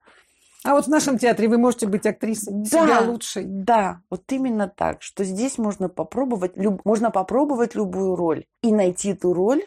А 0.64 0.74
вот 0.74 0.86
в 0.86 0.90
нашем 0.90 1.20
театре 1.20 1.48
вы 1.48 1.60
можете 1.60 1.86
быть 1.86 2.08
актрисой 2.08 2.52
да, 2.52 2.66
себя 2.66 3.02
лучшей. 3.02 3.44
Да, 3.46 4.02
вот 4.10 4.24
именно 4.32 4.68
так, 4.68 5.04
что 5.04 5.24
здесь 5.24 5.60
можно 5.60 5.90
попробовать, 5.90 6.58
люб, 6.58 6.84
можно 6.84 7.12
попробовать 7.12 7.76
любую 7.76 8.16
роль 8.16 8.46
и 8.64 8.72
найти 8.72 9.14
ту 9.14 9.34
роль, 9.34 9.62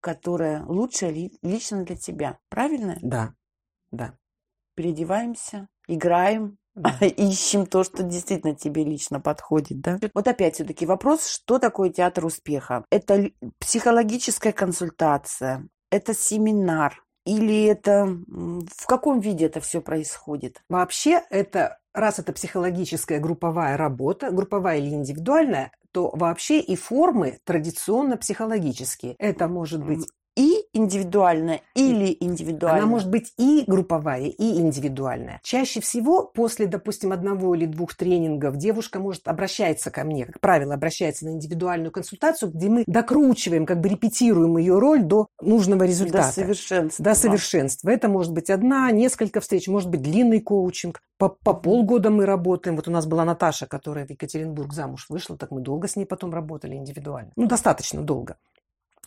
которая 0.00 0.64
лучшая 0.66 1.10
ли, 1.10 1.32
лично 1.42 1.82
для 1.82 1.96
тебя. 1.96 2.38
Правильно? 2.48 2.98
Да. 3.02 3.34
Да. 3.94 4.16
Переодеваемся, 4.74 5.68
играем, 5.86 6.58
да. 6.74 6.90
ищем 7.06 7.66
то, 7.66 7.84
что 7.84 8.02
действительно 8.02 8.54
тебе 8.54 8.84
лично 8.84 9.20
подходит, 9.20 9.80
да? 9.80 9.98
Вот 10.12 10.26
опять 10.26 10.54
все-таки 10.54 10.86
вопрос, 10.86 11.28
что 11.28 11.58
такое 11.58 11.90
театр 11.90 12.26
успеха? 12.26 12.84
Это 12.90 13.30
психологическая 13.60 14.52
консультация, 14.52 15.68
это 15.90 16.14
семинар, 16.14 17.04
или 17.24 17.64
это 17.64 18.06
в 18.26 18.86
каком 18.86 19.20
виде 19.20 19.46
это 19.46 19.60
все 19.60 19.80
происходит? 19.80 20.62
Вообще 20.68 21.22
это, 21.30 21.78
раз 21.94 22.18
это 22.18 22.32
психологическая 22.32 23.18
групповая 23.18 23.76
работа, 23.76 24.30
групповая 24.30 24.78
или 24.78 24.90
индивидуальная, 24.90 25.72
то 25.92 26.10
вообще 26.12 26.60
и 26.60 26.76
формы 26.76 27.38
традиционно 27.44 28.16
психологические. 28.16 29.14
Это 29.18 29.48
может 29.48 29.82
быть 29.84 30.06
и 30.36 30.64
индивидуальная 30.72 31.60
или 31.74 32.16
индивидуальная? 32.20 32.82
Она 32.82 32.90
может 32.90 33.10
быть 33.10 33.32
и 33.38 33.64
групповая, 33.66 34.26
и 34.26 34.60
индивидуальная. 34.60 35.40
Чаще 35.42 35.80
всего 35.80 36.24
после, 36.24 36.66
допустим, 36.66 37.12
одного 37.12 37.54
или 37.54 37.66
двух 37.66 37.94
тренингов 37.94 38.56
девушка 38.56 38.98
может 38.98 39.28
обращаться 39.28 39.90
ко 39.90 40.04
мне, 40.04 40.26
как 40.26 40.40
правило, 40.40 40.74
обращается 40.74 41.24
на 41.26 41.30
индивидуальную 41.30 41.92
консультацию, 41.92 42.50
где 42.50 42.68
мы 42.68 42.84
докручиваем, 42.86 43.66
как 43.66 43.80
бы 43.80 43.88
репетируем 43.88 44.56
ее 44.58 44.78
роль 44.78 45.02
до 45.02 45.28
нужного 45.40 45.84
результата. 45.84 46.26
До 46.26 46.32
совершенства. 46.32 47.04
До 47.04 47.14
совершенства. 47.14 47.90
Это 47.90 48.08
может 48.08 48.32
быть 48.32 48.50
одна, 48.50 48.90
несколько 48.90 49.40
встреч, 49.40 49.68
может 49.68 49.90
быть 49.90 50.02
длинный 50.02 50.40
коучинг. 50.40 51.00
По, 51.18 51.28
по 51.28 51.54
полгода 51.54 52.10
мы 52.10 52.26
работаем. 52.26 52.76
Вот 52.76 52.88
у 52.88 52.90
нас 52.90 53.06
была 53.06 53.24
Наташа, 53.24 53.66
которая 53.66 54.06
в 54.06 54.10
Екатеринбург 54.10 54.72
замуж 54.72 55.06
вышла, 55.08 55.36
так 55.36 55.50
мы 55.52 55.60
долго 55.60 55.86
с 55.86 55.96
ней 55.96 56.06
потом 56.06 56.32
работали 56.32 56.74
индивидуально. 56.74 57.30
Ну, 57.36 57.46
достаточно 57.46 58.02
долго 58.02 58.36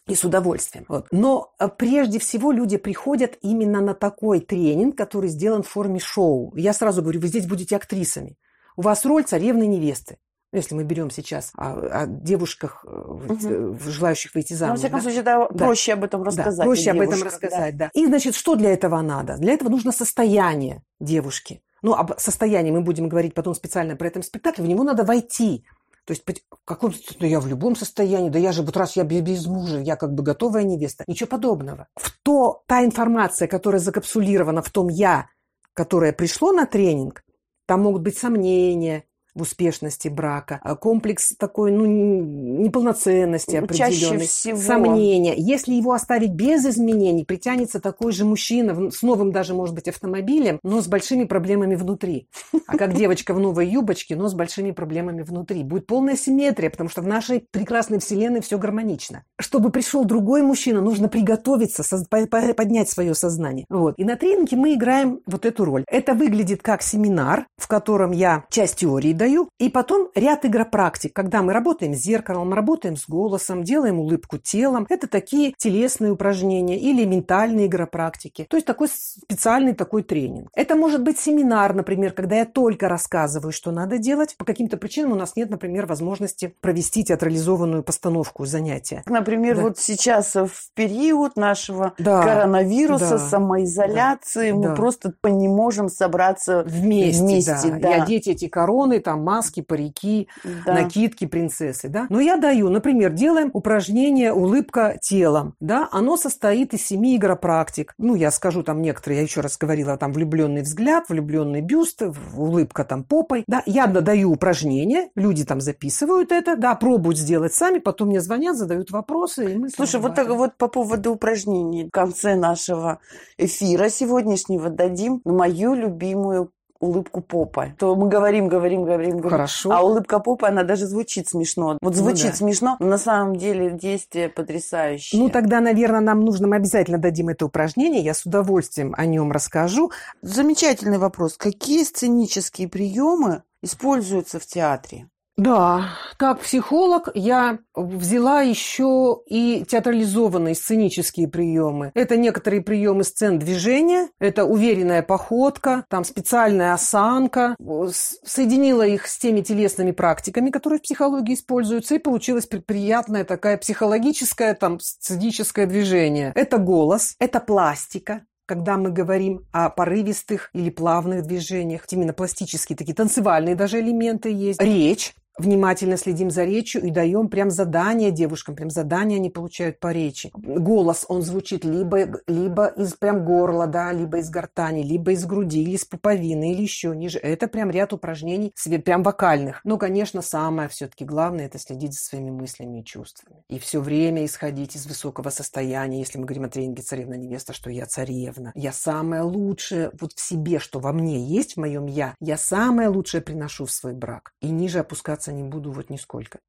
и 0.08 0.16
с 0.16 0.24
удовольствием. 0.24 0.86
Вот. 0.88 1.08
Но 1.12 1.54
э, 1.60 1.68
прежде 1.68 2.20
всего 2.20 2.52
люди 2.52 2.78
приходят 2.78 3.38
именно 3.42 3.82
на 3.82 3.94
такой 3.94 4.40
тренинг, 4.40 4.98
который 4.98 5.30
сделан 5.30 5.64
в 5.64 5.68
форме 5.68 6.00
шоу. 6.00 6.54
Я 6.56 6.74
сразу 6.74 7.02
говорю, 7.02 7.20
вы 7.20 7.28
здесь 7.28 7.46
будете 7.46 7.76
актрисами. 7.76 8.38
У 8.76 8.82
вас 8.82 9.06
роль 9.06 9.24
царевной 9.24 9.68
невесты. 9.68 10.18
Ну, 10.54 10.60
если 10.60 10.76
мы 10.76 10.84
берем 10.84 11.10
сейчас 11.12 11.52
о, 11.58 12.04
о 12.04 12.08
девушках, 12.08 12.86
угу. 12.86 13.78
желающих 13.86 14.34
выйти 14.34 14.54
замуж. 14.54 14.80
Ну, 14.82 14.90
во 14.90 15.00
всяком 15.00 15.00
да? 15.00 15.04
случае, 15.04 15.24
да, 15.24 15.46
проще 15.48 15.94
об 15.94 16.04
этом 16.06 16.24
рассказать. 16.24 16.58
Да, 16.58 16.64
проще 16.64 16.92
об 16.92 17.02
этом 17.02 17.24
рассказать, 17.24 17.78
да. 17.78 17.86
да. 17.94 18.02
И, 18.02 18.06
значит, 18.06 18.34
что 18.34 18.56
для 18.56 18.72
этого 18.72 19.02
надо? 19.02 19.38
Для 19.38 19.54
этого 19.54 19.70
нужно 19.70 19.92
состояние 19.92 20.84
девушки. 21.02 21.62
Ну, 21.82 21.94
об 21.94 22.18
состоянии 22.18 22.72
мы 22.72 22.82
будем 22.82 23.10
говорить 23.10 23.34
потом 23.34 23.56
специально 23.56 23.96
про 23.96 24.08
этом 24.08 24.24
спектакле. 24.24 24.64
В 24.64 24.68
него 24.68 24.84
надо 24.84 25.04
войти. 25.04 25.66
То 26.08 26.14
есть 26.14 26.24
в 26.26 26.64
каком 26.64 26.94
да 27.20 27.28
я 27.28 27.42
в 27.42 27.48
любом 27.48 27.76
состоянии, 27.76 28.30
да 28.30 28.40
я 28.40 28.54
же 28.54 28.64
вот 28.64 28.78
раз 28.78 28.96
я 28.96 29.04
без 29.04 29.46
мужа, 29.46 29.82
я 29.82 29.98
как 29.98 30.14
бы 30.14 30.24
готовая 30.24 30.64
невеста. 30.64 31.04
Ничего 31.06 31.28
подобного. 31.28 31.90
В 31.98 32.18
то, 32.24 32.64
та 32.66 32.86
информация, 32.86 33.50
которая 33.50 33.82
закапсулирована 33.82 34.62
в 34.62 34.70
том 34.70 34.88
я, 34.88 35.28
которое 35.74 36.14
пришло 36.14 36.54
на 36.54 36.66
тренинг, 36.66 37.26
там 37.66 37.82
могут 37.82 38.04
быть 38.04 38.18
сомнения, 38.18 39.04
в 39.38 39.42
успешности 39.44 40.08
брака, 40.08 40.60
а 40.64 40.76
комплекс 40.76 41.34
такой, 41.38 41.72
ну, 41.72 41.86
неполноценности 41.86 43.56
определенной, 43.56 44.26
всего. 44.26 44.58
сомнения. 44.58 45.36
Если 45.38 45.74
его 45.74 45.94
оставить 45.94 46.32
без 46.32 46.66
изменений, 46.66 47.24
притянется 47.24 47.80
такой 47.80 48.12
же 48.12 48.26
мужчина 48.26 48.92
с 48.92 49.02
новым 49.02 49.32
даже, 49.32 49.54
может 49.54 49.76
быть, 49.76 49.88
автомобилем, 49.88 50.60
но 50.64 50.82
с 50.82 50.88
большими 50.88 51.24
проблемами 51.26 51.76
внутри. 51.76 52.28
А 52.66 52.78
как 52.78 52.94
девочка 52.94 53.34
в 53.34 53.40
новой 53.40 53.68
юбочке, 53.68 54.16
но 54.16 54.28
с 54.28 54.34
большими 54.34 54.72
проблемами 54.72 55.22
внутри. 55.22 55.64
Будет 55.64 55.86
полная 55.86 56.16
симметрия, 56.16 56.70
потому 56.70 56.90
что 56.90 57.02
в 57.02 57.08
нашей 57.08 57.46
прекрасной 57.52 58.00
вселенной 58.00 58.42
все 58.42 58.58
гармонично. 58.58 59.24
Чтобы 59.40 59.70
пришел 59.70 60.04
другой 60.04 60.42
мужчина, 60.42 60.82
нужно 60.82 61.08
приготовиться, 61.08 61.84
поднять 62.10 62.90
свое 62.90 63.14
сознание. 63.14 63.66
Вот. 63.70 63.94
И 63.98 64.04
на 64.04 64.16
тренинге 64.16 64.58
мы 64.58 64.74
играем 64.74 65.20
вот 65.26 65.46
эту 65.46 65.64
роль. 65.64 65.84
Это 65.88 66.14
выглядит 66.14 66.62
как 66.64 66.82
семинар, 66.82 67.46
в 67.58 67.68
котором 67.68 68.12
я 68.12 68.46
часть 68.50 68.78
теории 68.78 69.14
даю, 69.14 69.27
даю. 69.28 69.50
И 69.60 69.70
потом 69.70 70.10
ряд 70.16 70.46
игропрактик, 70.46 71.14
когда 71.14 71.42
мы 71.42 71.54
работаем 71.54 71.94
с 71.94 71.98
зеркалом, 71.98 72.54
работаем 72.54 72.96
с 72.96 73.08
голосом, 73.08 73.64
делаем 73.64 74.00
улыбку 74.00 74.38
телом. 74.38 74.86
Это 74.90 75.08
такие 75.08 75.54
телесные 75.58 76.12
упражнения 76.12 76.80
или 76.80 77.06
ментальные 77.06 77.68
игропрактики. 77.68 78.48
То 78.50 78.58
есть 78.58 78.66
такой 78.66 78.88
специальный 78.88 79.74
такой 79.74 80.04
тренинг. 80.04 80.50
Это 80.54 80.76
может 80.76 81.04
быть 81.04 81.20
семинар, 81.20 81.74
например, 81.74 82.14
когда 82.14 82.38
я 82.38 82.46
только 82.46 82.88
рассказываю, 82.88 83.52
что 83.52 83.72
надо 83.72 83.98
делать. 83.98 84.36
По 84.38 84.46
каким-то 84.46 84.78
причинам 84.78 85.14
у 85.14 85.16
нас 85.16 85.36
нет, 85.36 85.50
например, 85.50 85.86
возможности 85.86 86.54
провести 86.62 87.04
театрализованную 87.04 87.84
постановку 87.84 88.46
занятия. 88.46 89.04
Например, 89.06 89.58
да. 89.58 89.62
вот 89.64 89.78
сейчас 89.80 90.36
в 90.36 90.72
период 90.74 91.36
нашего 91.36 91.94
да. 91.98 92.24
коронавируса, 92.24 93.18
да. 93.18 93.20
самоизоляции, 93.20 94.52
да. 94.52 94.58
мы 94.58 94.64
да. 94.70 94.76
просто 94.76 95.14
не 95.24 95.48
можем 95.48 95.90
собраться 95.90 96.64
вместе. 96.64 97.22
вместе 97.22 97.70
да. 97.72 97.80
Да. 97.80 97.90
И 97.90 98.00
одеть 98.00 98.28
эти 98.28 98.48
короны, 98.48 99.00
там, 99.00 99.17
маски, 99.18 99.62
парики, 99.62 100.28
да. 100.66 100.74
накидки 100.74 101.26
принцессы, 101.26 101.90
да. 101.90 102.08
Но 102.10 102.20
я 102.20 102.38
даю, 102.38 102.70
например, 102.70 103.12
делаем 103.12 103.50
упражнение 103.54 104.34
«Улыбка 104.34 104.98
телом», 105.02 105.56
да, 105.60 105.90
оно 105.92 106.18
состоит 106.18 106.74
из 106.74 106.86
семи 106.86 107.18
игропрактик. 107.18 107.94
Ну, 107.98 108.16
я 108.16 108.32
скажу 108.32 108.64
там 108.64 108.82
некоторые, 108.82 109.18
я 109.20 109.24
еще 109.24 109.42
раз 109.42 109.58
говорила, 109.58 109.98
там 109.98 110.14
влюбленный 110.14 110.62
взгляд, 110.62 111.10
влюбленный 111.10 111.62
бюст, 111.62 112.02
улыбка 112.36 112.84
там 112.84 113.04
попой, 113.04 113.44
да. 113.48 113.64
Я 113.66 113.88
даю 113.88 114.32
упражнения, 114.32 115.10
люди 115.16 115.46
там 115.46 115.62
записывают 115.62 116.32
это, 116.32 116.56
да, 116.56 116.76
пробуют 116.76 117.18
сделать 117.18 117.54
сами, 117.54 117.80
потом 117.80 118.10
мне 118.10 118.22
звонят, 118.22 118.56
задают 118.58 118.92
вопросы, 118.92 119.54
и 119.54 119.58
мы 119.58 119.70
Слушай, 119.70 120.00
вот 120.00 120.16
так 120.16 120.30
вот 120.30 120.58
по 120.58 120.68
поводу 120.68 121.14
упражнений 121.14 121.86
в 121.86 121.92
конце 121.92 122.36
нашего 122.36 123.00
эфира 123.38 123.90
сегодняшнего 123.90 124.70
дадим 124.70 125.22
мою 125.26 125.74
любимую 125.74 126.52
улыбку 126.80 127.22
попа. 127.22 127.74
То 127.78 127.96
мы 127.96 128.08
говорим, 128.08 128.48
говорим, 128.48 128.84
говорим, 128.84 129.18
говорим. 129.18 129.30
Хорошо. 129.30 129.72
А 129.72 129.82
улыбка 129.82 130.20
попа, 130.20 130.48
она 130.48 130.64
даже 130.64 130.86
звучит 130.86 131.28
смешно. 131.28 131.78
Вот 131.82 131.82
ну 131.82 131.92
звучит 131.94 132.26
ну, 132.26 132.32
да. 132.32 132.36
смешно, 132.36 132.78
но 132.80 132.86
на 132.88 132.98
самом 132.98 133.36
деле 133.36 133.72
действие 133.72 134.30
потрясающее. 134.30 135.22
Ну, 135.22 135.30
тогда, 135.30 135.60
наверное, 135.60 136.02
нам 136.02 136.22
нужно, 136.22 136.48
мы 136.48 136.58
обязательно 136.58 136.98
дадим 136.98 137.30
это 137.30 137.46
упражнение. 137.46 138.02
Я 138.02 138.14
с 138.14 138.26
удовольствием 138.26 138.94
о 138.98 139.06
нем 139.06 139.32
расскажу. 139.32 139.92
Замечательный 140.22 140.98
вопрос. 140.98 141.38
Какие 141.38 141.84
сценические 141.84 142.68
приемы 142.68 143.44
используются 143.62 144.40
в 144.40 144.46
театре? 144.46 145.08
Да, 145.38 145.90
как 146.18 146.40
психолог 146.40 147.10
я 147.14 147.60
взяла 147.76 148.42
еще 148.42 149.22
и 149.28 149.64
театрализованные 149.68 150.56
сценические 150.56 151.28
приемы. 151.28 151.92
Это 151.94 152.18
некоторые 152.18 152.64
приемы 152.64 153.04
сцен 153.04 153.38
движения, 153.38 154.10
это 154.20 154.46
уверенная 154.46 155.04
походка, 155.04 155.86
там 155.90 156.04
специальная 156.06 156.74
осанка. 156.74 157.56
Соединила 157.92 158.82
их 158.82 159.06
с 159.06 159.20
теми 159.20 159.42
телесными 159.42 159.92
практиками, 159.92 160.50
которые 160.50 160.80
в 160.80 160.84
психологии 160.84 161.36
используются, 161.36 161.94
и 161.94 162.00
получилась 162.00 162.48
приятная 162.48 163.24
такая 163.24 163.58
психологическая, 163.58 164.56
там, 164.56 164.80
сценическое 164.80 165.68
движение. 165.68 166.32
Это 166.34 166.58
голос, 166.58 167.14
это 167.20 167.40
пластика, 167.40 168.24
когда 168.48 168.78
мы 168.78 168.90
говорим 168.90 169.46
о 169.52 169.70
порывистых 169.70 170.50
или 170.54 170.72
плавных 170.72 171.28
движениях, 171.28 171.84
именно 171.92 172.14
пластические 172.14 172.76
такие 172.76 172.96
танцевальные 172.96 173.56
даже 173.56 173.80
элементы 173.80 174.32
есть. 174.32 174.62
Речь, 174.62 175.14
внимательно 175.38 175.98
следим 175.98 176.32
за 176.32 176.44
речью 176.44 176.84
и 176.84 176.90
даем 176.90 177.30
прям 177.30 177.50
задания 177.50 178.12
девушкам, 178.12 178.56
прям 178.56 178.70
задания 178.70 179.18
они 179.18 179.30
получают 179.30 179.80
по 179.80 179.92
речи. 179.92 180.32
Голос, 180.34 181.06
он 181.08 181.22
звучит 181.22 181.64
либо, 181.64 182.20
либо 182.28 182.68
из 182.68 182.94
прям 182.94 183.26
горла, 183.26 183.68
да, 183.68 183.92
либо 183.92 184.20
из 184.20 184.30
гортани, 184.30 184.84
либо 184.84 185.12
из 185.12 185.26
груди, 185.26 185.62
или 185.62 185.76
из 185.76 185.86
пуповины, 185.86 186.54
или 186.54 186.62
еще 186.62 186.96
ниже. 186.96 187.20
Это 187.20 187.48
прям 187.48 187.70
ряд 187.70 187.94
упражнений 187.94 188.54
прям 188.86 189.04
вокальных. 189.04 189.62
Но, 189.64 189.78
конечно, 189.78 190.22
самое 190.22 190.70
все-таки 190.70 191.04
главное– 191.04 191.46
это 191.48 191.60
следить 191.60 191.94
за 191.94 192.00
своими 192.00 192.30
мыслями 192.30 192.80
и 192.80 192.86
чувствами. 192.86 193.44
И 193.50 193.60
все 193.60 193.82
время 193.82 194.24
исходить 194.26 194.76
из 194.76 194.86
высокого 194.88 195.30
состояния, 195.30 196.00
если 196.00 196.18
мы 196.18 196.26
говорим 196.26 196.46
о 196.46 196.50
тренинге 196.50 196.84
«Царевна-невеста», 196.84 197.54
что 197.54 197.70
я 197.70 197.86
царевна. 197.86 198.52
Я 198.56 198.72
самое 198.72 199.24
лучшее 199.24 199.92
вот 200.00 200.14
в 200.14 200.22
себе, 200.22 200.60
что 200.60 200.80
во 200.80 200.94
мне 200.94 201.20
есть, 201.20 201.54
в 201.54 201.60
моем 201.60 201.86
«я». 201.86 202.16
Я 202.20 202.38
самое 202.38 202.90
лучшее 202.90 203.22
приношу 203.22 203.66
в 203.66 203.72
свой 203.72 203.94
брак. 203.94 204.32
И 204.42 204.50
ниже 204.50 204.80
опускаться 204.80 205.27
не 205.32 205.44
буду 205.44 205.72
вот 205.72 205.90
нисколько. 205.90 206.40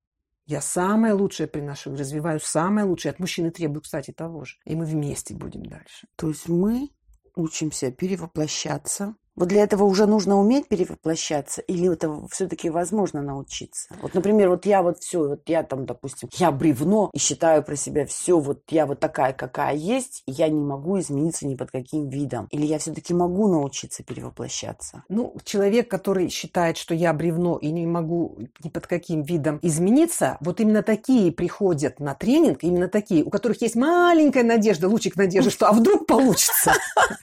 Я 0.46 0.62
самое 0.62 1.12
лучшее 1.12 1.46
приношу, 1.46 1.94
развиваю 1.94 2.40
самое 2.40 2.86
лучшее. 2.86 3.10
От 3.10 3.18
мужчины 3.18 3.50
требую, 3.50 3.82
кстати, 3.82 4.12
того 4.12 4.44
же. 4.44 4.56
И 4.64 4.74
мы 4.74 4.86
вместе 4.86 5.34
будем 5.34 5.66
дальше. 5.66 6.08
То 6.16 6.28
есть 6.28 6.48
мы 6.48 6.88
учимся 7.36 7.92
перевоплощаться 7.92 9.14
вот 9.38 9.48
для 9.48 9.62
этого 9.62 9.84
уже 9.84 10.06
нужно 10.06 10.38
уметь 10.38 10.68
перевоплощаться, 10.68 11.60
или 11.62 11.92
это 11.92 12.26
все-таки 12.30 12.70
возможно 12.70 13.22
научиться? 13.22 13.94
Вот, 14.02 14.14
например, 14.14 14.50
вот 14.50 14.66
я 14.66 14.82
вот 14.82 14.98
все, 14.98 15.28
вот 15.28 15.42
я 15.46 15.62
там, 15.62 15.86
допустим, 15.86 16.28
я 16.34 16.50
бревно 16.50 17.10
и 17.12 17.18
считаю 17.18 17.62
про 17.62 17.76
себя 17.76 18.04
все, 18.06 18.38
вот 18.40 18.62
я 18.70 18.86
вот 18.86 19.00
такая, 19.00 19.32
какая 19.32 19.74
есть, 19.74 20.22
и 20.26 20.32
я 20.32 20.48
не 20.48 20.60
могу 20.60 20.98
измениться 20.98 21.46
ни 21.46 21.54
под 21.54 21.70
каким 21.70 22.08
видом. 22.08 22.48
Или 22.50 22.66
я 22.66 22.78
все-таки 22.78 23.14
могу 23.14 23.48
научиться 23.48 24.02
перевоплощаться? 24.02 25.04
Ну, 25.08 25.36
человек, 25.44 25.88
который 25.88 26.28
считает, 26.28 26.76
что 26.76 26.94
я 26.94 27.12
бревно 27.12 27.58
и 27.58 27.70
не 27.70 27.86
могу 27.86 28.38
ни 28.64 28.68
под 28.68 28.86
каким 28.86 29.22
видом 29.22 29.60
измениться, 29.62 30.36
вот 30.40 30.60
именно 30.60 30.82
такие 30.82 31.30
приходят 31.30 32.00
на 32.00 32.14
тренинг, 32.14 32.58
именно 32.62 32.88
такие, 32.88 33.22
у 33.22 33.30
которых 33.30 33.62
есть 33.62 33.76
маленькая 33.76 34.42
надежда, 34.42 34.88
лучик 34.88 35.16
надежды, 35.16 35.50
что 35.50 35.68
а 35.68 35.72
вдруг 35.72 36.06
получится. 36.06 36.72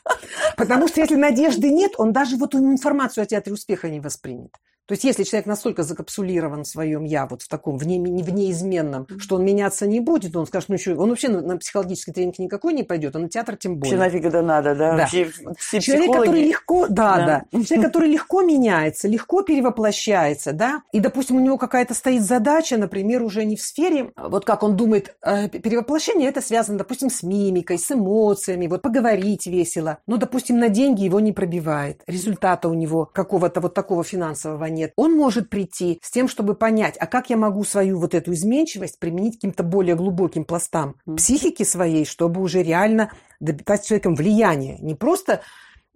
Потому 0.58 0.88
что 0.88 1.02
если 1.02 1.16
надежды 1.16 1.70
нет, 1.70 1.94
он 1.98 2.05
даже 2.14 2.38
вот 2.38 2.56
информацию 2.56 3.24
о 3.24 3.28
театре 3.28 3.54
успеха 3.54 3.90
не 3.90 4.00
воспримет. 4.00 4.56
То 4.88 4.94
есть, 4.94 5.04
если 5.04 5.24
человек 5.24 5.48
настолько 5.48 5.84
закапсулирован 5.84 6.64
в 6.64 6.68
своем 6.68 7.04
«я», 7.04 7.26
вот 7.26 7.42
в 7.42 7.48
таком 7.48 7.78
вне, 7.78 8.00
внеизменном, 8.00 9.08
что 9.18 9.36
он 9.36 9.46
меняться 9.46 9.88
не 9.88 10.00
будет, 10.00 10.36
он 10.36 10.46
скажет, 10.46 10.70
ну 10.70 10.78
что, 10.78 10.96
он 10.96 11.10
вообще 11.10 11.30
на, 11.30 11.42
на 11.42 11.58
психологический 11.58 12.12
тренинг 12.12 12.38
никакой 12.40 12.74
не 12.74 12.84
пойдет, 12.84 13.16
а 13.16 13.20
на 13.20 13.30
театр 13.30 13.56
тем 13.56 13.78
более. 13.78 13.98
Вообще 13.98 14.14
нафиг 14.14 14.28
это 14.28 14.42
надо, 14.42 14.76
да? 14.76 14.92
да. 14.92 14.98
Вообще, 14.98 15.32
все 15.58 15.80
человек, 15.82 16.06
психологи... 16.06 16.28
который 16.28 16.48
легко, 16.48 16.88
да, 16.88 17.16
да, 17.18 17.46
да. 17.52 17.64
Человек, 17.64 17.88
который 17.88 18.10
легко 18.10 18.42
меняется, 18.42 19.08
легко 19.08 19.42
перевоплощается, 19.42 20.54
да, 20.54 20.84
и, 20.92 21.00
допустим, 21.00 21.38
у 21.38 21.40
него 21.40 21.58
какая-то 21.58 21.94
стоит 21.94 22.22
задача, 22.22 22.78
например, 22.78 23.24
уже 23.24 23.44
не 23.46 23.56
в 23.56 23.62
сфере, 23.62 24.12
вот 24.16 24.46
как 24.46 24.64
он 24.64 24.76
думает, 24.76 25.16
э, 25.22 25.50
перевоплощение 25.50 26.30
это 26.30 26.42
связано, 26.42 26.78
допустим, 26.78 27.10
с 27.10 27.24
мимикой, 27.24 27.80
с 27.80 27.92
эмоциями, 27.92 28.68
вот 28.68 28.82
поговорить 28.82 29.48
весело, 29.48 29.98
но, 30.06 30.18
допустим, 30.18 30.60
на 30.60 30.70
деньги 30.70 31.04
его 31.04 31.20
не 31.20 31.32
пробивает, 31.32 32.04
результата 32.08 32.70
у 32.70 32.74
него 32.74 33.06
какого-то 33.06 33.62
вот 33.62 33.74
такого 33.74 34.04
финансового 34.04 34.60
нет. 34.76 34.94
Он 34.96 35.14
может 35.14 35.50
прийти 35.50 36.00
с 36.02 36.12
тем, 36.12 36.28
чтобы 36.28 36.54
понять, 36.54 36.96
а 37.00 37.08
как 37.08 37.30
я 37.30 37.38
могу 37.38 37.64
свою 37.64 38.00
вот 38.00 38.14
эту 38.14 38.34
изменчивость 38.34 39.00
применить 39.00 39.34
к 39.34 39.38
каким-то 39.38 39.64
более 39.64 39.96
глубоким 39.96 40.46
пластам 40.46 40.96
психики 41.18 41.64
своей, 41.64 42.06
чтобы 42.06 42.42
уже 42.42 42.62
реально 42.62 43.12
добиться 43.40 43.88
человеком 43.88 44.16
влияния. 44.16 44.78
Не 44.80 44.96
просто 44.96 45.42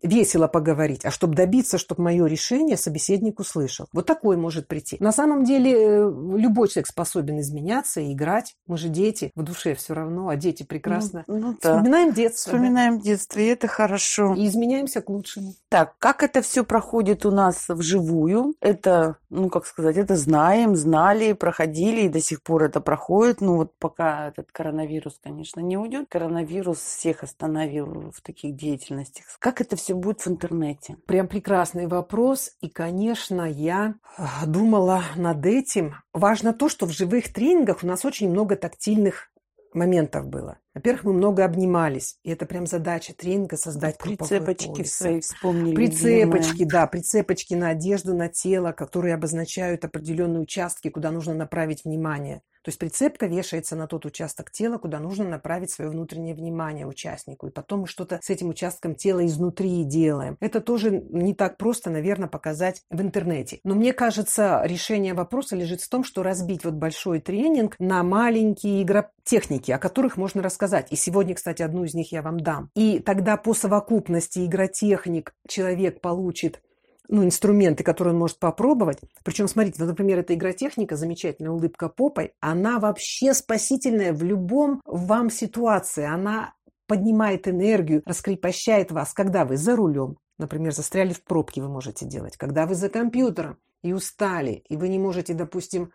весело 0.03 0.48
поговорить, 0.48 1.06
а 1.06 1.12
чтобы 1.12 1.36
добиться, 1.36 1.77
чтобы 1.77 2.03
мое 2.03 2.25
решение 2.25 2.77
собеседник 2.77 3.39
услышал. 3.39 3.88
Вот 3.94 4.06
такой 4.06 4.38
может 4.38 4.68
прийти. 4.68 4.98
На 5.00 5.12
самом 5.12 5.44
деле 5.44 5.72
э, 5.74 6.12
любой 6.38 6.68
человек 6.68 6.88
способен 6.88 7.39
изменяться 7.39 8.01
и 8.01 8.13
играть. 8.13 8.56
Мы 8.68 8.77
же 8.77 8.89
дети, 8.89 9.32
в 9.36 9.44
душе 9.44 9.75
все 9.75 9.94
равно, 9.94 10.29
а 10.29 10.36
дети 10.36 10.63
прекрасно. 10.63 11.24
Ну, 11.27 11.38
ну, 11.38 11.58
да. 11.62 11.77
Вспоминаем 11.77 12.13
детство. 12.13 12.51
Вспоминаем 12.51 12.98
да? 12.98 13.03
детство, 13.03 13.39
и 13.39 13.46
это 13.46 13.68
хорошо. 13.68 14.34
И 14.36 14.48
изменяемся 14.48 15.01
к 15.01 15.10
лучшему. 15.10 15.54
Так, 15.69 15.95
как 16.00 16.24
это 16.24 16.41
все 16.41 16.63
проходит 16.63 17.26
у 17.26 17.32
нас 17.32 17.65
вживую? 17.67 18.56
Это, 18.62 19.17
ну, 19.30 19.50
как 19.50 19.65
сказать, 19.65 19.97
это 19.97 20.15
знаем, 20.15 20.76
знали, 20.76 21.34
проходили, 21.34 22.02
и 22.02 22.10
до 22.10 22.21
сих 22.21 22.41
пор 22.41 22.63
это 22.63 22.82
проходит. 22.82 23.41
Ну, 23.41 23.58
вот 23.58 23.74
пока 23.78 24.30
этот 24.30 24.52
коронавирус, 24.52 25.19
конечно, 25.21 25.60
не 25.60 25.78
уйдет. 25.78 26.08
Коронавирус 26.10 26.80
всех 26.80 27.24
остановил 27.24 28.12
в 28.15 28.21
таких 28.21 28.56
деятельностях. 28.56 29.26
Как 29.39 29.62
это 29.62 29.76
все 29.76 29.88
все 29.89 29.95
будет 29.95 30.21
в 30.21 30.28
интернете? 30.28 30.97
Прям 31.08 31.28
прекрасный 31.28 31.88
вопрос. 31.88 32.52
И, 32.62 32.69
конечно, 32.69 33.41
я 33.49 33.95
а, 34.17 34.45
думала 34.45 35.02
над 35.15 35.43
этим. 35.47 35.95
Важно 36.13 36.54
то, 36.54 36.69
что 36.69 36.86
в 36.86 36.91
живых 36.91 37.34
тренингах 37.34 37.80
у 37.82 37.88
нас 37.88 38.06
очень 38.06 38.30
много 38.30 38.56
тактильных 38.56 39.32
моментов 39.73 40.28
было. 40.28 40.60
Во-первых, 40.75 41.03
мы 41.03 41.13
много 41.13 41.45
обнимались, 41.45 42.17
и 42.23 42.32
это 42.32 42.45
прям 42.45 42.67
задача 42.67 43.13
тренинга 43.13 43.58
создать 43.58 43.97
Прицепочки 43.97 44.84
свои 44.84 45.19
вспомнили. 45.19 45.75
Прицепочки, 45.75 46.51
любимые. 46.51 46.69
да, 46.69 46.88
прицепочки 46.88 47.53
на 47.53 47.69
одежду, 47.69 48.15
на 48.15 48.29
тело, 48.29 48.71
которые 48.71 49.15
обозначают 49.15 49.84
определенные 49.84 50.41
участки, 50.41 50.89
куда 50.89 51.12
нужно 51.12 51.34
направить 51.34 51.86
внимание. 51.86 52.41
То 52.62 52.69
есть 52.69 52.79
прицепка 52.79 53.25
вешается 53.25 53.75
на 53.75 53.88
тот 53.88 54.05
участок 54.05 54.51
тела, 54.51 54.77
куда 54.77 54.99
нужно 54.99 55.27
направить 55.27 55.71
свое 55.71 55.89
внутреннее 55.89 56.36
внимание 56.36 56.86
участнику. 56.86 57.47
И 57.47 57.51
потом 57.51 57.82
мы 57.82 57.88
что-то 57.88 58.19
с 58.21 58.29
этим 58.29 58.49
участком 58.49 58.95
тела 58.95 59.25
изнутри 59.25 59.84
делаем. 59.86 60.38
Это 60.41 60.60
тоже 60.60 60.91
не 61.10 61.34
так 61.34 61.58
просто, 61.58 61.89
наверное, 61.89 62.27
показать 62.27 62.84
в 62.89 63.01
интернете. 63.01 63.60
Но 63.63 63.75
мне 63.75 63.93
кажется, 63.93 64.62
решение 64.65 65.13
вопроса 65.13 65.55
лежит 65.55 65.82
в 65.82 65.89
том, 65.89 66.03
что 66.03 66.21
разбить 66.21 66.65
вот 66.65 66.73
большой 66.73 67.21
тренинг 67.21 67.75
на 67.79 68.03
маленькие 68.03 68.84
игротехники, 68.84 69.71
о 69.71 69.79
которых 69.79 70.17
можно 70.17 70.43
рассказать. 70.43 70.59
И 70.91 70.95
сегодня, 70.95 71.36
кстати, 71.36 71.62
одну 71.62 71.84
из 71.84 71.93
них 71.93 72.12
я 72.12 72.22
вам 72.22 72.39
дам. 72.39 72.69
И 72.76 73.00
тогда 73.00 73.38
по 73.38 73.54
совокупности 73.54 74.45
игротехник 74.45 75.34
человек 75.48 76.02
получит 76.02 76.62
ну, 77.08 77.26
инструменты, 77.26 77.84
которые 77.84 78.13
он 78.13 78.19
может 78.19 78.38
попробовать. 78.39 79.00
Причем, 79.24 79.48
смотрите, 79.48 79.78
вот, 79.80 79.89
например, 79.89 80.19
эта 80.19 80.36
игротехника, 80.36 80.95
замечательная 80.95 81.52
улыбка 81.52 81.89
попой, 81.89 82.34
она 82.39 82.80
вообще 82.80 83.34
спасительная 83.34 84.13
в 84.13 84.24
любом 84.24 84.82
вам 84.86 85.32
ситуации. 85.32 86.06
Она 86.06 86.54
поднимает 86.88 87.48
энергию, 87.48 88.04
раскрепощает 88.06 88.91
вас, 88.91 89.13
когда 89.13 89.45
вы 89.45 89.58
за 89.58 89.76
рулем, 89.76 90.17
например, 90.38 90.74
застряли 90.74 91.13
в 91.13 91.24
пробке, 91.24 91.62
вы 91.62 91.69
можете 91.69 92.06
делать, 92.06 92.38
когда 92.38 92.65
вы 92.65 92.76
за 92.76 92.89
компьютером 92.89 93.58
и 93.84 93.93
устали, 93.93 94.63
и 94.69 94.76
вы 94.78 94.88
не 94.89 95.00
можете, 95.00 95.34
допустим, 95.34 95.91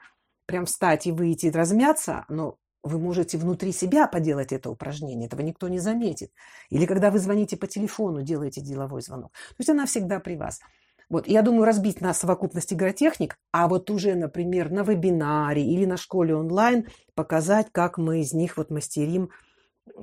прям 0.46 0.66
встать 0.66 1.06
и 1.06 1.12
выйти 1.12 1.46
и 1.46 1.50
размяться, 1.50 2.24
но 2.28 2.58
вы 2.84 2.98
можете 2.98 3.38
внутри 3.38 3.72
себя 3.72 4.06
поделать 4.06 4.52
это 4.52 4.70
упражнение, 4.70 5.26
этого 5.26 5.40
никто 5.40 5.68
не 5.68 5.78
заметит. 5.78 6.30
Или 6.70 6.86
когда 6.86 7.10
вы 7.10 7.18
звоните 7.18 7.56
по 7.56 7.66
телефону, 7.66 8.22
делаете 8.22 8.60
деловой 8.60 9.02
звонок. 9.02 9.32
То 9.32 9.56
есть 9.58 9.70
она 9.70 9.86
всегда 9.86 10.20
при 10.20 10.36
вас. 10.36 10.60
Вот, 11.10 11.26
я 11.26 11.42
думаю, 11.42 11.64
разбить 11.64 12.00
на 12.00 12.14
совокупность 12.14 12.72
игротехник, 12.72 13.36
а 13.52 13.68
вот 13.68 13.90
уже, 13.90 14.14
например, 14.14 14.70
на 14.70 14.82
вебинаре 14.82 15.62
или 15.62 15.84
на 15.84 15.96
школе 15.96 16.34
онлайн 16.34 16.86
показать, 17.14 17.68
как 17.72 17.98
мы 17.98 18.20
из 18.20 18.32
них 18.32 18.56
вот 18.56 18.70
мастерим 18.70 19.30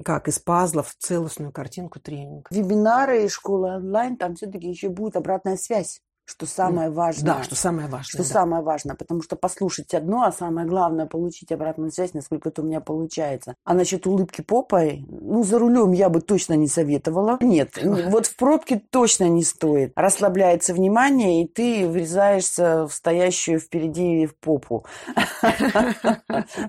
как 0.06 0.28
из 0.28 0.38
пазлов 0.38 0.94
целостную 1.00 1.52
картинку 1.52 2.00
тренинга. 2.00 2.46
Вебинары 2.52 3.26
и 3.26 3.30
школа 3.30 3.78
онлайн, 3.78 4.16
там 4.16 4.36
все-таки 4.36 4.70
еще 4.70 4.90
будет 4.90 5.16
обратная 5.16 5.58
связь 5.58 6.02
что 6.26 6.46
самое 6.46 6.90
важное. 6.90 7.36
Да, 7.36 7.44
что 7.44 7.56
самое 7.56 7.88
важное. 7.88 8.10
Что 8.10 8.18
да. 8.20 8.24
самое 8.24 8.64
важное, 8.64 8.96
потому 8.96 9.22
что 9.22 9.36
послушать 9.36 9.94
одно, 9.94 10.24
а 10.24 10.32
самое 10.32 10.68
главное 10.68 11.06
получить 11.06 11.52
обратную 11.52 11.92
связь, 11.92 12.14
насколько 12.14 12.50
это 12.50 12.62
у 12.62 12.66
меня 12.66 12.80
получается. 12.80 13.56
А 13.64 13.74
насчет 13.74 14.08
улыбки 14.08 14.42
попой, 14.42 15.06
ну, 15.10 15.44
за 15.44 15.60
рулем 15.60 15.92
я 15.92 16.10
бы 16.10 16.22
точно 16.22 16.54
не 16.54 16.68
советовала. 16.68 17.38
Нет, 17.42 17.78
вот 17.84 18.28
в 18.28 18.36
пробке 18.38 18.82
точно 18.90 19.26
не 19.26 19.44
стоит. 19.44 19.92
Расслабляется 19.96 20.74
внимание, 20.74 21.44
и 21.44 21.48
ты 21.48 21.88
врезаешься 21.88 22.88
в 22.88 22.94
стоящую 22.94 23.60
впереди 23.60 24.26
в 24.26 24.38
попу. 24.38 24.86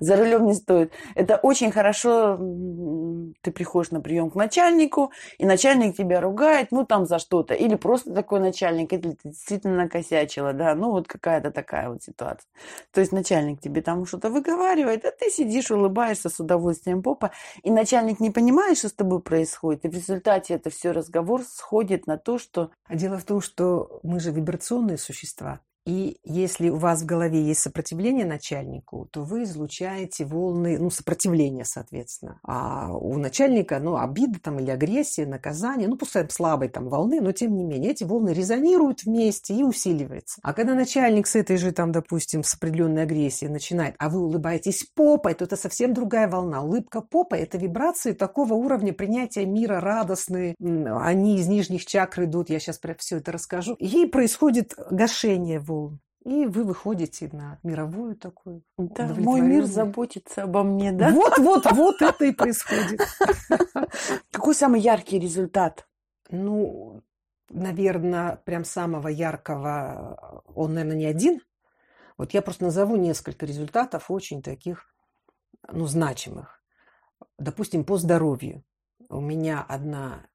За 0.00 0.16
рулем 0.16 0.46
не 0.46 0.54
стоит. 0.54 0.92
Это 1.14 1.36
очень 1.36 1.70
хорошо. 1.70 2.36
Ты 3.42 3.50
приходишь 3.52 3.90
на 3.90 4.00
прием 4.00 4.30
к 4.30 4.34
начальнику, 4.34 5.12
и 5.38 5.46
начальник 5.46 5.96
тебя 5.96 6.20
ругает, 6.20 6.68
ну, 6.70 6.84
там 6.84 7.06
за 7.06 7.18
что-то. 7.18 7.54
Или 7.54 7.76
просто 7.76 8.12
такой 8.12 8.40
начальник, 8.40 8.92
или 8.92 9.12
ты 9.22 9.32
действительно 9.42 9.76
накосячила, 9.76 10.52
да, 10.52 10.74
ну 10.74 10.90
вот 10.90 11.08
какая-то 11.08 11.50
такая 11.50 11.88
вот 11.88 12.02
ситуация. 12.02 12.48
То 12.92 13.00
есть 13.00 13.12
начальник 13.12 13.60
тебе 13.60 13.82
там 13.82 14.06
что-то 14.06 14.30
выговаривает, 14.30 15.04
а 15.04 15.10
ты 15.10 15.30
сидишь, 15.30 15.70
улыбаешься 15.70 16.28
с 16.28 16.38
удовольствием 16.38 17.02
попа, 17.02 17.32
и 17.62 17.70
начальник 17.70 18.20
не 18.20 18.30
понимает, 18.30 18.78
что 18.78 18.88
с 18.88 18.92
тобой 18.92 19.20
происходит, 19.20 19.84
и 19.84 19.88
в 19.88 19.94
результате 19.94 20.54
это 20.54 20.70
все 20.70 20.92
разговор 20.92 21.42
сходит 21.42 22.06
на 22.06 22.18
то, 22.18 22.38
что... 22.38 22.70
А 22.84 22.94
дело 22.94 23.18
в 23.18 23.24
том, 23.24 23.40
что 23.40 24.00
мы 24.04 24.20
же 24.20 24.30
вибрационные 24.30 24.98
существа, 24.98 25.60
И 25.84 26.18
если 26.22 26.68
у 26.68 26.76
вас 26.76 27.02
в 27.02 27.06
голове 27.06 27.42
есть 27.42 27.60
сопротивление 27.60 28.24
начальнику, 28.24 29.08
то 29.10 29.22
вы 29.22 29.42
излучаете 29.42 30.24
волны, 30.24 30.78
ну, 30.78 30.90
сопротивления, 30.90 31.64
соответственно. 31.64 32.38
А 32.44 32.92
у 32.92 33.18
начальника, 33.18 33.80
ну, 33.80 33.96
обида 33.96 34.38
там 34.40 34.60
или 34.60 34.70
агрессия, 34.70 35.26
наказание, 35.26 35.88
ну, 35.88 35.96
пускай 35.96 36.28
слабой 36.30 36.68
там 36.68 36.88
волны, 36.88 37.20
но 37.20 37.32
тем 37.32 37.56
не 37.56 37.64
менее 37.64 37.90
эти 37.90 38.04
волны 38.04 38.30
резонируют 38.30 39.02
вместе 39.02 39.54
и 39.54 39.64
усиливаются. 39.64 40.40
А 40.44 40.52
когда 40.52 40.74
начальник 40.74 41.26
с 41.26 41.34
этой 41.34 41.56
же 41.56 41.72
там, 41.72 41.90
допустим, 41.90 42.44
с 42.44 42.54
определенной 42.54 43.02
агрессией 43.02 43.50
начинает, 43.50 43.96
а 43.98 44.08
вы 44.08 44.20
улыбаетесь 44.20 44.86
попой, 44.94 45.34
то 45.34 45.46
это 45.46 45.56
совсем 45.56 45.94
другая 45.94 46.28
волна. 46.28 46.62
Улыбка 46.62 47.00
попой– 47.00 47.40
это 47.40 47.58
вибрации 47.58 48.12
такого 48.12 48.54
уровня 48.54 48.92
принятия 48.92 49.44
мира 49.46 49.80
радостные. 49.80 50.54
Они 50.60 51.38
из 51.38 51.48
нижних 51.48 51.86
чакр 51.86 52.24
идут, 52.24 52.50
я 52.50 52.60
сейчас 52.60 52.78
про 52.78 52.94
все 52.94 53.16
это 53.16 53.32
расскажу. 53.32 53.74
И 53.80 54.06
происходит 54.06 54.74
гашение 54.92 55.58
волн. 55.58 55.71
И 56.24 56.46
вы 56.46 56.62
выходите 56.62 57.28
на 57.32 57.58
мировую 57.64 58.16
такую. 58.16 58.62
Да, 58.78 59.08
мой 59.18 59.40
мир 59.40 59.64
заботится 59.64 60.44
обо 60.44 60.62
мне, 60.62 60.92
да? 60.92 61.10
Вот, 61.10 61.38
вот, 61.38 61.72
вот 61.72 62.00
это 62.00 62.24
и 62.24 62.32
происходит. 62.32 63.00
Какой 64.30 64.54
самый 64.54 64.80
яркий 64.80 65.18
результат? 65.18 65.88
Ну, 66.30 67.02
наверное, 67.50 68.36
прям 68.36 68.64
самого 68.64 69.08
яркого, 69.08 70.44
он, 70.54 70.74
наверное, 70.74 70.98
не 70.98 71.06
один. 71.06 71.40
Вот 72.16 72.34
я 72.34 72.42
просто 72.42 72.64
назову 72.64 72.94
несколько 72.94 73.44
результатов 73.44 74.08
очень 74.08 74.42
таких, 74.42 74.86
ну, 75.72 75.86
значимых. 75.86 76.62
Допустим, 77.36 77.84
по 77.84 77.96
здоровью. 77.96 78.62
У 79.08 79.20
меня 79.20 79.64
одна 79.68 80.26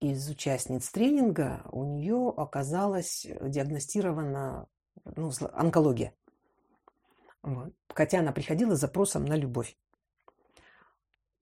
из 0.00 0.28
участниц 0.28 0.88
тренинга, 0.90 1.62
у 1.70 1.84
нее 1.84 2.32
оказалась 2.36 3.26
диагностирована 3.40 4.66
ну, 5.04 5.30
онкология. 5.52 6.14
Вот. 7.42 7.72
Хотя 7.88 8.20
она 8.20 8.32
приходила 8.32 8.74
с 8.74 8.80
запросом 8.80 9.24
на 9.24 9.34
любовь. 9.34 9.76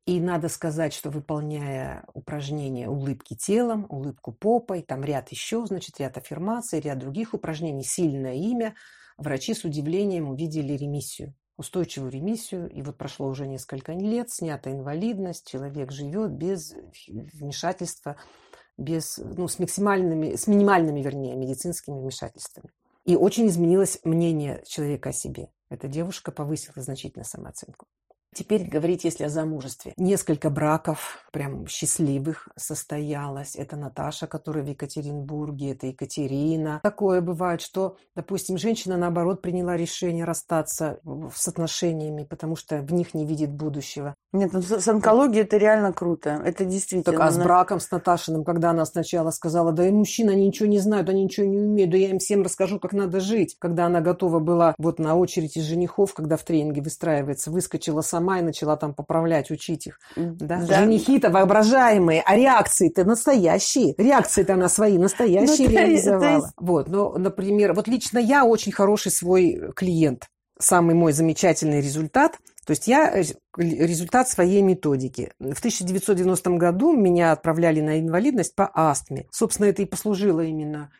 И 0.06 0.20
надо 0.20 0.48
сказать, 0.48 0.94
что 0.94 1.10
выполняя 1.10 2.04
упражнения 2.14 2.88
улыбки 2.88 3.34
телом, 3.34 3.84
улыбку 3.90 4.32
попой, 4.32 4.80
там 4.80 5.04
ряд 5.04 5.30
еще, 5.30 5.66
значит, 5.66 6.00
ряд 6.00 6.16
аффирмаций, 6.16 6.80
ряд 6.80 6.98
других 6.98 7.34
упражнений, 7.34 7.84
сильное 7.84 8.34
имя, 8.34 8.74
врачи 9.18 9.52
с 9.52 9.64
удивлением 9.64 10.30
увидели 10.30 10.72
ремиссию, 10.72 11.34
устойчивую 11.58 12.10
ремиссию. 12.10 12.70
И 12.70 12.80
вот 12.80 12.96
прошло 12.96 13.28
уже 13.28 13.46
несколько 13.46 13.92
лет, 13.92 14.30
снята 14.30 14.72
инвалидность, 14.72 15.46
человек 15.46 15.92
живет 15.92 16.30
без 16.30 16.74
вмешательства, 17.06 18.16
без, 18.78 19.18
ну, 19.18 19.48
с 19.48 19.58
максимальными, 19.58 20.36
с 20.36 20.46
минимальными, 20.46 21.00
вернее, 21.00 21.34
медицинскими 21.34 21.98
вмешательствами. 21.98 22.70
И 23.04 23.16
очень 23.16 23.48
изменилось 23.48 24.00
мнение 24.04 24.62
человека 24.66 25.10
о 25.10 25.12
себе. 25.12 25.50
Эта 25.68 25.88
девушка 25.88 26.30
повысила 26.32 26.82
значительно 26.82 27.24
самооценку. 27.24 27.86
Теперь 28.38 28.68
говорить, 28.68 29.02
если 29.02 29.24
о 29.24 29.28
замужестве. 29.30 29.94
Несколько 29.96 30.48
браков, 30.48 31.26
прям 31.32 31.66
счастливых, 31.66 32.48
состоялось. 32.56 33.56
Это 33.56 33.74
Наташа, 33.74 34.28
которая 34.28 34.62
в 34.62 34.68
Екатеринбурге, 34.68 35.72
это 35.72 35.88
Екатерина. 35.88 36.78
Такое 36.84 37.20
бывает, 37.20 37.60
что, 37.60 37.96
допустим, 38.14 38.56
женщина, 38.56 38.96
наоборот, 38.96 39.42
приняла 39.42 39.76
решение 39.76 40.24
расстаться 40.24 41.00
с 41.34 41.48
отношениями, 41.48 42.22
потому 42.22 42.54
что 42.54 42.78
в 42.80 42.92
них 42.92 43.12
не 43.12 43.26
видит 43.26 43.50
будущего. 43.50 44.14
Нет, 44.32 44.52
ну, 44.52 44.62
с 44.62 44.86
онкологией 44.86 45.42
это 45.42 45.56
реально 45.56 45.92
круто. 45.92 46.40
Это 46.44 46.64
действительно. 46.64 47.18
Так, 47.18 47.20
а 47.20 47.32
с 47.32 47.38
браком 47.38 47.80
с 47.80 47.90
Наташиным, 47.90 48.44
когда 48.44 48.70
она 48.70 48.84
сначала 48.84 49.32
сказала, 49.32 49.72
да 49.72 49.88
и 49.88 49.90
мужчины, 49.90 50.30
они 50.30 50.46
ничего 50.46 50.68
не 50.68 50.78
знают, 50.78 51.08
они 51.08 51.24
ничего 51.24 51.46
не 51.46 51.58
умеют, 51.58 51.90
да 51.90 51.96
я 51.96 52.10
им 52.10 52.20
всем 52.20 52.42
расскажу, 52.42 52.78
как 52.78 52.92
надо 52.92 53.18
жить. 53.18 53.56
Когда 53.58 53.86
она 53.86 54.00
готова 54.00 54.38
была 54.38 54.76
вот 54.78 55.00
на 55.00 55.16
очередь 55.16 55.56
из 55.56 55.64
женихов, 55.64 56.14
когда 56.14 56.36
в 56.36 56.44
тренинге 56.44 56.82
выстраивается, 56.82 57.50
выскочила 57.50 58.02
сама 58.02 58.27
сама 58.28 58.38
и 58.38 58.42
начала 58.42 58.76
там 58.76 58.94
поправлять, 58.94 59.50
учить 59.50 59.86
их. 59.86 59.98
Да? 60.16 60.62
Да. 60.66 60.80
Женихи-то 60.80 61.30
воображаемые, 61.30 62.22
а 62.24 62.36
реакции-то 62.36 63.04
настоящие. 63.04 63.94
Реакции-то 63.96 64.54
она 64.54 64.68
свои 64.68 64.98
настоящие 64.98 65.68
ну, 65.68 65.74
реализовала. 65.74 66.36
Есть... 66.36 66.52
Вот, 66.58 66.88
ну, 66.88 67.16
например, 67.18 67.72
вот 67.74 67.88
лично 67.88 68.18
я 68.18 68.44
очень 68.44 68.72
хороший 68.72 69.12
свой 69.12 69.72
клиент. 69.74 70.26
Самый 70.60 70.94
мой 70.94 71.12
замечательный 71.12 71.80
результат 71.80 72.38
то 72.66 72.72
есть 72.72 72.86
я 72.86 73.14
результат 73.56 74.28
своей 74.28 74.60
методики. 74.60 75.32
В 75.38 75.58
1990 75.58 76.50
году 76.58 76.92
меня 76.92 77.32
отправляли 77.32 77.80
на 77.80 77.98
инвалидность 77.98 78.54
по 78.54 78.70
астме. 78.74 79.24
Собственно, 79.30 79.68
это 79.68 79.80
и 79.80 79.86
послужило 79.86 80.42
именно 80.42 80.92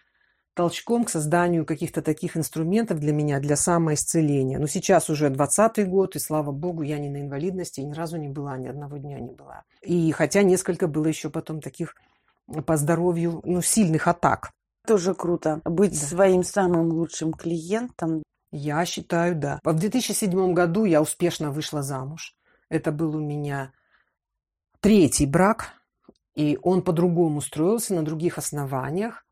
толчком 0.59 1.05
к 1.05 1.11
созданию 1.11 1.65
каких-то 1.65 2.03
таких 2.03 2.37
инструментов 2.37 2.99
для 2.99 3.13
меня, 3.13 3.39
для 3.39 3.55
самоисцеления. 3.55 4.59
Но 4.59 4.67
сейчас 4.67 5.09
уже 5.09 5.29
20-й 5.29 5.85
год, 5.85 6.17
и 6.17 6.19
слава 6.19 6.51
богу, 6.51 6.83
я 6.83 6.99
не 6.99 7.09
на 7.09 7.21
инвалидности, 7.21 7.79
и 7.79 7.85
ни 7.85 7.93
разу 7.93 8.17
не 8.17 8.27
была, 8.27 8.59
ни 8.59 8.67
одного 8.67 8.97
дня 8.97 9.21
не 9.21 9.31
была. 9.31 9.63
И 9.83 10.11
хотя 10.11 10.43
несколько 10.43 10.89
было 10.89 11.07
еще 11.07 11.31
потом 11.31 11.61
таких 11.61 11.95
по 12.67 12.77
здоровью, 12.77 13.41
ну, 13.45 13.63
сильных 13.63 14.09
атак. 14.09 14.51
Тоже 14.85 15.15
круто. 15.15 15.61
Быть 15.65 15.93
да. 15.93 16.07
своим 16.07 16.43
самым 16.43 16.91
лучшим 16.91 17.35
клиентом. 17.35 18.25
Я 18.51 18.85
считаю, 18.85 19.37
да. 19.37 19.61
В 19.63 19.79
2007 19.79 20.55
году 20.55 20.87
я 20.87 21.01
успешно 21.01 21.53
вышла 21.53 21.85
замуж. 21.85 22.35
Это 22.69 22.91
был 22.91 23.15
у 23.15 23.21
меня 23.21 23.71
третий 24.81 25.27
брак, 25.27 25.75
и 26.35 26.59
он 26.65 26.83
по-другому 26.83 27.43
строился, 27.43 27.95
на 27.95 28.05
других 28.05 28.39
основаниях. 28.39 29.25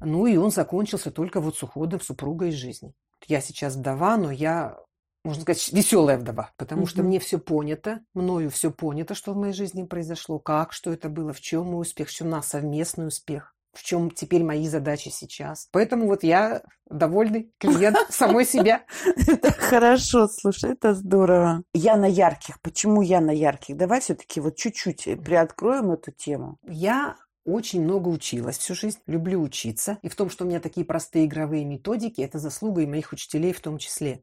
Ну 0.00 0.26
и 0.26 0.36
он 0.36 0.50
закончился 0.50 1.10
только 1.10 1.40
вот 1.40 1.56
с 1.56 1.62
уходом 1.62 2.00
супруга 2.00 2.46
из 2.46 2.54
жизни. 2.54 2.92
Я 3.26 3.40
сейчас 3.40 3.76
вдова, 3.76 4.16
но 4.16 4.30
я, 4.30 4.78
можно 5.24 5.42
сказать, 5.42 5.72
веселая 5.72 6.18
вдова, 6.18 6.52
потому 6.56 6.82
угу. 6.82 6.88
что 6.88 7.02
мне 7.02 7.18
все 7.18 7.38
понято, 7.38 8.00
мною 8.14 8.50
все 8.50 8.70
понято, 8.70 9.14
что 9.14 9.32
в 9.32 9.36
моей 9.36 9.52
жизни 9.52 9.84
произошло, 9.84 10.38
как, 10.38 10.72
что 10.72 10.92
это 10.92 11.08
было, 11.08 11.32
в 11.32 11.40
чем 11.40 11.66
мой 11.66 11.82
успех, 11.82 12.08
в 12.08 12.12
чем 12.12 12.30
наш 12.30 12.46
совместный 12.46 13.08
успех 13.08 13.54
в 13.78 13.82
чем 13.84 14.10
теперь 14.10 14.42
мои 14.42 14.66
задачи 14.66 15.08
сейчас. 15.08 15.68
Поэтому 15.70 16.06
вот 16.06 16.24
я 16.24 16.62
довольный 16.90 17.52
клиент 17.58 17.96
самой 18.10 18.44
себя. 18.44 18.82
Это 19.16 19.52
хорошо, 19.52 20.26
слушай, 20.26 20.72
это 20.72 20.94
здорово. 20.94 21.62
Я 21.72 21.96
на 21.96 22.06
ярких. 22.06 22.60
Почему 22.60 23.02
я 23.02 23.20
на 23.20 23.30
ярких? 23.30 23.76
Давай 23.76 24.00
все-таки 24.00 24.40
вот 24.40 24.56
чуть-чуть 24.56 25.04
приоткроем 25.22 25.92
эту 25.92 26.10
тему. 26.10 26.58
Я 26.66 27.16
очень 27.48 27.82
много 27.82 28.08
училась 28.08 28.58
всю 28.58 28.74
жизнь, 28.74 28.98
люблю 29.06 29.40
учиться. 29.40 29.98
И 30.02 30.08
в 30.08 30.16
том, 30.16 30.30
что 30.30 30.44
у 30.44 30.48
меня 30.48 30.60
такие 30.60 30.84
простые 30.84 31.26
игровые 31.26 31.64
методики, 31.64 32.20
это 32.20 32.38
заслуга 32.38 32.82
и 32.82 32.86
моих 32.86 33.12
учителей 33.12 33.52
в 33.52 33.60
том 33.60 33.78
числе. 33.78 34.22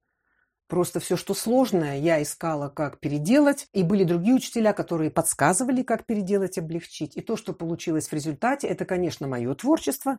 Просто 0.67 0.99
все, 0.99 1.15
что 1.15 1.33
сложное, 1.33 1.99
я 1.99 2.21
искала, 2.21 2.69
как 2.69 2.99
переделать. 2.99 3.67
И 3.73 3.83
были 3.83 4.03
другие 4.03 4.35
учителя, 4.35 4.73
которые 4.73 5.11
подсказывали, 5.11 5.83
как 5.83 6.05
переделать, 6.05 6.57
облегчить. 6.57 7.15
И 7.17 7.21
то, 7.21 7.35
что 7.35 7.53
получилось 7.53 8.07
в 8.07 8.13
результате, 8.13 8.67
это, 8.67 8.85
конечно, 8.85 9.27
мое 9.27 9.53
творчество, 9.53 10.17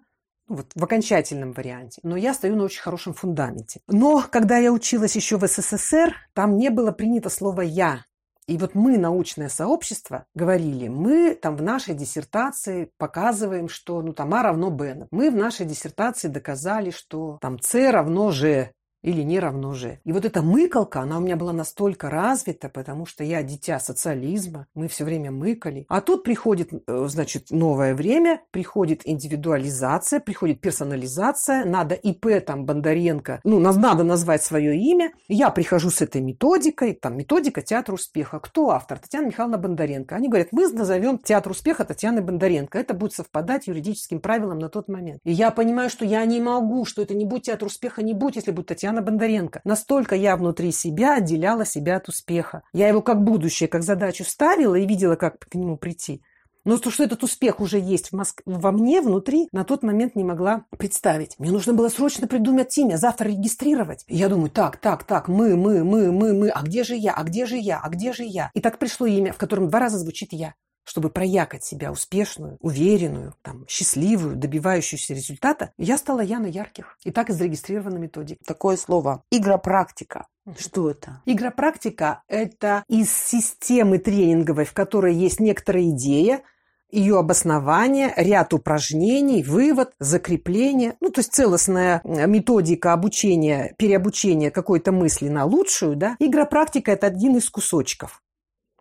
ну 0.48 0.56
вот 0.56 0.70
в 0.74 0.84
окончательном 0.84 1.52
варианте. 1.52 2.00
Но 2.04 2.16
я 2.16 2.32
стою 2.32 2.54
на 2.56 2.64
очень 2.64 2.80
хорошем 2.80 3.14
фундаменте. 3.14 3.80
Но 3.88 4.24
когда 4.30 4.58
я 4.58 4.72
училась 4.72 5.16
еще 5.16 5.36
в 5.36 5.46
СССР, 5.46 6.14
там 6.32 6.56
не 6.56 6.70
было 6.70 6.92
принято 6.92 7.28
слово 7.28 7.62
«я». 7.62 8.04
И 8.46 8.58
вот 8.58 8.74
мы, 8.74 8.96
научное 8.96 9.48
сообщество, 9.48 10.26
говорили, 10.34 10.86
мы 10.86 11.34
там 11.34 11.56
в 11.56 11.62
нашей 11.62 11.94
диссертации 11.94 12.92
показываем, 12.96 13.68
что 13.68 14.02
ну, 14.02 14.12
там 14.12 14.32
А 14.34 14.42
равно 14.42 14.70
Б. 14.70 15.08
Мы 15.10 15.30
в 15.30 15.36
нашей 15.36 15.66
диссертации 15.66 16.28
доказали, 16.28 16.90
что 16.90 17.38
там 17.40 17.58
С 17.60 17.90
равно 17.90 18.30
Ж 18.30 18.70
или 19.02 19.22
не 19.22 19.38
равно 19.38 19.72
же. 19.72 20.00
И 20.04 20.12
вот 20.12 20.24
эта 20.24 20.42
мыкалка, 20.42 21.00
она 21.00 21.18
у 21.18 21.20
меня 21.20 21.36
была 21.36 21.52
настолько 21.52 22.10
развита, 22.10 22.68
потому 22.68 23.06
что 23.06 23.24
я 23.24 23.42
дитя 23.42 23.78
социализма, 23.78 24.66
мы 24.74 24.88
все 24.88 25.04
время 25.04 25.30
мыкали. 25.30 25.86
А 25.88 26.00
тут 26.00 26.24
приходит, 26.24 26.72
э, 26.72 27.04
значит, 27.08 27.50
новое 27.50 27.94
время, 27.94 28.42
приходит 28.50 29.02
индивидуализация, 29.04 30.20
приходит 30.20 30.60
персонализация, 30.60 31.64
надо 31.64 31.94
ИП 31.94 32.44
там 32.44 32.66
Бондаренко, 32.66 33.40
ну, 33.44 33.60
надо 33.60 34.02
назвать 34.02 34.42
свое 34.42 34.76
имя. 34.76 35.12
Я 35.28 35.50
прихожу 35.50 35.90
с 35.90 36.02
этой 36.02 36.20
методикой, 36.20 36.94
там 36.94 37.16
методика 37.16 37.62
театра 37.62 37.94
успеха. 37.94 38.40
Кто 38.40 38.70
автор? 38.70 38.98
Татьяна 38.98 39.26
Михайловна 39.26 39.58
Бондаренко. 39.58 40.16
Они 40.16 40.28
говорят, 40.28 40.48
мы 40.52 40.68
назовем 40.68 41.18
театр 41.18 41.52
успеха 41.52 41.84
Татьяны 41.84 42.22
Бондаренко. 42.22 42.78
Это 42.78 42.94
будет 42.94 43.12
совпадать 43.12 43.66
юридическим 43.66 44.20
правилам 44.20 44.58
на 44.58 44.68
тот 44.68 44.88
момент. 44.88 45.20
И 45.24 45.32
я 45.32 45.50
понимаю, 45.50 45.90
что 45.90 46.04
я 46.04 46.24
не 46.24 46.40
могу, 46.40 46.84
что 46.84 47.02
это 47.02 47.14
не 47.14 47.24
будет 47.24 47.44
театр 47.44 47.66
успеха, 47.66 48.02
не 48.02 48.14
будет, 48.14 48.36
если 48.36 48.50
будет 48.50 48.66
Татьяна 48.66 48.85
Татьяна 48.86 49.02
Бондаренко. 49.02 49.62
Настолько 49.64 50.14
я 50.14 50.36
внутри 50.36 50.70
себя 50.70 51.16
отделяла 51.16 51.66
себя 51.66 51.96
от 51.96 52.08
успеха. 52.08 52.62
Я 52.72 52.86
его 52.86 53.02
как 53.02 53.24
будущее, 53.24 53.68
как 53.68 53.82
задачу 53.82 54.22
ставила 54.22 54.76
и 54.76 54.86
видела, 54.86 55.16
как 55.16 55.40
к 55.40 55.56
нему 55.56 55.76
прийти. 55.76 56.22
Но 56.64 56.78
то, 56.78 56.92
что 56.92 57.02
этот 57.02 57.24
успех 57.24 57.58
уже 57.58 57.80
есть 57.80 58.10
в 58.10 58.12
Моск... 58.12 58.42
во 58.46 58.70
мне 58.70 59.00
внутри, 59.00 59.48
на 59.50 59.64
тот 59.64 59.82
момент 59.82 60.14
не 60.14 60.22
могла 60.22 60.66
представить. 60.78 61.36
Мне 61.40 61.50
нужно 61.50 61.72
было 61.72 61.88
срочно 61.88 62.28
придумать 62.28 62.78
имя, 62.78 62.96
завтра 62.96 63.26
регистрировать. 63.26 64.04
Я 64.06 64.28
думаю, 64.28 64.50
так, 64.50 64.76
так, 64.76 65.02
так, 65.02 65.26
мы, 65.26 65.56
мы, 65.56 65.82
мы, 65.82 66.12
мы, 66.12 66.32
мы, 66.32 66.48
а 66.50 66.62
где 66.62 66.84
же 66.84 66.94
я, 66.94 67.12
а 67.12 67.24
где 67.24 67.44
же 67.44 67.56
я, 67.56 67.80
а 67.82 67.88
где 67.88 68.12
же 68.12 68.22
я? 68.22 68.52
И 68.54 68.60
так 68.60 68.78
пришло 68.78 69.08
имя, 69.08 69.32
в 69.32 69.36
котором 69.36 69.68
два 69.68 69.80
раза 69.80 69.98
звучит 69.98 70.32
я. 70.32 70.54
Чтобы 70.86 71.10
проякать 71.10 71.64
себя 71.64 71.90
успешную, 71.90 72.56
уверенную, 72.60 73.34
там, 73.42 73.66
счастливую, 73.68 74.36
добивающуюся 74.36 75.14
результата, 75.14 75.72
я 75.76 75.98
стала 75.98 76.20
Яна 76.20 76.46
Ярких. 76.46 76.96
И 77.04 77.10
так 77.10 77.28
и 77.28 77.32
зарегистрирована 77.32 77.98
методика. 77.98 78.42
Такое 78.46 78.76
слово. 78.76 79.22
Игропрактика. 79.30 80.28
Что 80.58 80.90
это? 80.90 81.22
Игропрактика– 81.26 82.22
это 82.28 82.84
из 82.88 83.12
системы 83.12 83.98
тренинговой, 83.98 84.64
в 84.64 84.72
которой 84.72 85.12
есть 85.12 85.40
некоторая 85.40 85.90
идея, 85.90 86.42
ее 86.88 87.18
обоснование, 87.18 88.14
ряд 88.16 88.54
упражнений, 88.54 89.42
вывод, 89.42 89.92
закрепление. 89.98 90.94
Ну, 91.00 91.10
то 91.10 91.18
есть 91.18 91.34
целостная 91.34 92.00
методика 92.04 92.92
обучения, 92.92 93.74
переобучения 93.76 94.52
какой-то 94.52 94.92
мысли 94.92 95.28
на 95.28 95.44
лучшую. 95.44 95.96
Да? 95.96 96.14
Игропрактика– 96.20 96.92
это 96.92 97.08
один 97.08 97.36
из 97.36 97.50
кусочков 97.50 98.22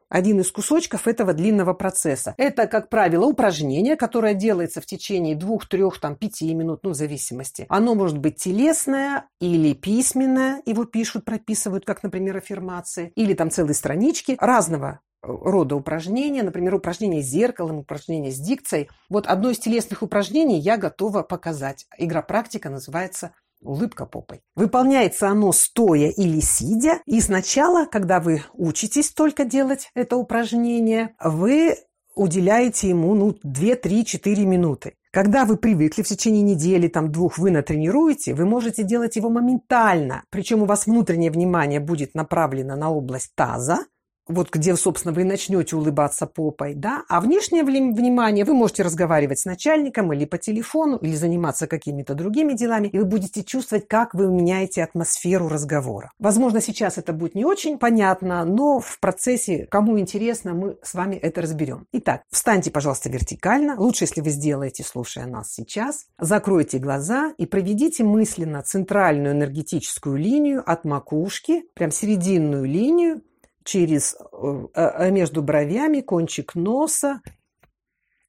один 0.09 0.39
из 0.39 0.51
кусочков 0.51 1.07
этого 1.07 1.33
длинного 1.33 1.73
процесса. 1.73 2.33
Это, 2.37 2.67
как 2.67 2.89
правило, 2.89 3.25
упражнение, 3.25 3.95
которое 3.95 4.33
делается 4.33 4.81
в 4.81 4.85
течение 4.85 5.35
двух, 5.35 5.67
трех, 5.67 5.99
там, 5.99 6.15
пяти 6.15 6.53
минут, 6.53 6.81
ну, 6.83 6.91
в 6.91 6.95
зависимости. 6.95 7.65
Оно 7.69 7.95
может 7.95 8.17
быть 8.17 8.37
телесное 8.37 9.27
или 9.39 9.73
письменное, 9.73 10.61
его 10.65 10.85
пишут, 10.85 11.25
прописывают, 11.25 11.85
как, 11.85 12.03
например, 12.03 12.37
аффирмации, 12.37 13.11
или 13.15 13.33
там 13.33 13.49
целые 13.49 13.75
странички 13.75 14.37
разного 14.39 15.01
рода 15.25 15.75
упражнения, 15.75 16.43
например, 16.43 16.75
упражнения 16.75 17.21
с 17.21 17.25
зеркалом, 17.25 17.79
упражнения 17.79 18.31
с 18.31 18.39
дикцией. 18.39 18.89
Вот 19.09 19.27
одно 19.27 19.49
из 19.49 19.59
телесных 19.59 20.03
упражнений 20.03 20.59
я 20.59 20.77
готова 20.77 21.23
показать. 21.23 21.87
Игра 21.97 22.21
практика 22.21 22.69
называется 22.69 23.31
улыбка 23.65 24.06
попой. 24.06 24.41
Выполняется 24.56 25.28
оно 25.28 25.51
стоя 25.51 26.10
или 26.10 26.39
сидя. 26.39 27.01
И 27.06 27.19
сначала, 27.21 27.86
когда 27.86 28.19
вы 28.19 28.43
учитесь 28.54 29.12
только 29.12 29.45
делать 29.45 29.89
это 29.95 30.17
упражнение, 30.17 31.15
вы 31.21 31.78
уделяете 32.15 32.89
ему 32.89 33.13
ну, 33.13 33.36
2, 33.43 33.75
3, 33.75 34.06
4 34.06 34.45
минуты. 34.45 34.93
Когда 35.12 35.45
вы 35.45 35.56
привыкли 35.56 36.01
в 36.01 36.08
течение 36.08 36.41
недели, 36.41 36.89
там, 36.89 37.10
двух, 37.10 37.38
вы 37.38 37.49
натренируете, 37.49 38.34
вы 38.34 38.45
можете 38.45 38.84
делать 38.84 39.15
его 39.15 39.30
моментально. 39.30 40.23
Причем 40.30 40.63
у 40.63 40.65
вас 40.65 40.88
внутреннее 40.88 41.32
внимание 41.32 41.80
будет 41.80 42.15
направлено 42.15 42.75
на 42.75 42.91
область 42.91 43.32
таза, 43.34 43.86
вот 44.27 44.51
где, 44.51 44.75
собственно, 44.75 45.13
вы 45.13 45.23
начнете 45.23 45.75
улыбаться 45.75 46.25
попой, 46.25 46.73
да, 46.73 47.03
а 47.09 47.21
внешнее 47.21 47.63
внимание 47.63 48.45
вы 48.45 48.53
можете 48.53 48.83
разговаривать 48.83 49.39
с 49.39 49.45
начальником 49.45 50.11
или 50.13 50.25
по 50.25 50.38
телефону, 50.38 50.97
или 50.97 51.15
заниматься 51.15 51.67
какими-то 51.67 52.13
другими 52.15 52.53
делами, 52.53 52.88
и 52.88 52.97
вы 52.97 53.05
будете 53.05 53.43
чувствовать, 53.43 53.88
как 53.88 54.13
вы 54.13 54.27
меняете 54.27 54.83
атмосферу 54.83 55.47
разговора. 55.47 56.11
Возможно, 56.19 56.61
сейчас 56.61 56.97
это 56.97 57.13
будет 57.13 57.35
не 57.35 57.45
очень 57.45 57.77
понятно, 57.77 58.45
но 58.45 58.79
в 58.79 58.99
процессе, 58.99 59.67
кому 59.69 59.99
интересно, 59.99 60.53
мы 60.53 60.77
с 60.81 60.93
вами 60.93 61.15
это 61.15 61.41
разберем. 61.41 61.85
Итак, 61.91 62.23
встаньте, 62.31 62.71
пожалуйста, 62.71 63.09
вертикально. 63.09 63.75
Лучше, 63.77 64.05
если 64.05 64.21
вы 64.21 64.29
сделаете, 64.29 64.83
слушая 64.83 65.25
нас 65.27 65.51
сейчас. 65.53 66.05
Закройте 66.19 66.79
глаза 66.79 67.33
и 67.38 67.45
проведите 67.45 68.03
мысленно 68.03 68.61
центральную 68.63 69.33
энергетическую 69.33 70.17
линию 70.17 70.63
от 70.65 70.85
макушки, 70.85 71.63
прям 71.73 71.91
серединную 71.91 72.65
линию, 72.65 73.21
через 73.65 74.15
э, 74.15 74.67
э, 74.73 75.12
между 75.12 75.41
бровями, 75.41 75.99
кончик 76.01 76.56
носа, 76.56 77.21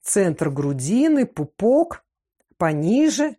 центр 0.00 0.50
грудины, 0.50 1.26
пупок, 1.26 2.04
пониже, 2.56 3.36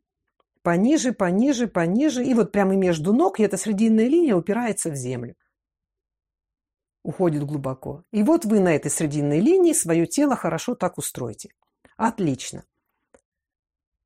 пониже, 0.61 1.11
пониже, 1.11 1.67
пониже. 1.67 2.23
И 2.23 2.33
вот 2.33 2.51
прямо 2.51 2.75
между 2.75 3.13
ног, 3.13 3.39
и 3.39 3.43
эта 3.43 3.57
срединная 3.57 4.07
линия 4.07 4.35
упирается 4.35 4.91
в 4.91 4.95
землю. 4.95 5.35
Уходит 7.03 7.43
глубоко. 7.43 8.03
И 8.11 8.21
вот 8.21 8.45
вы 8.45 8.59
на 8.59 8.75
этой 8.75 8.91
срединной 8.91 9.39
линии 9.39 9.73
свое 9.73 10.05
тело 10.05 10.35
хорошо 10.35 10.75
так 10.75 10.97
устроите. 10.97 11.49
Отлично. 11.95 12.63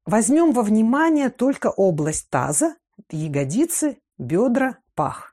Возьмем 0.05 0.53
во 0.53 0.61
внимание 0.61 1.29
только 1.29 1.67
область 1.67 2.29
таза, 2.29 2.75
ягодицы, 3.09 3.99
бедра, 4.17 4.77
пах 4.95 5.30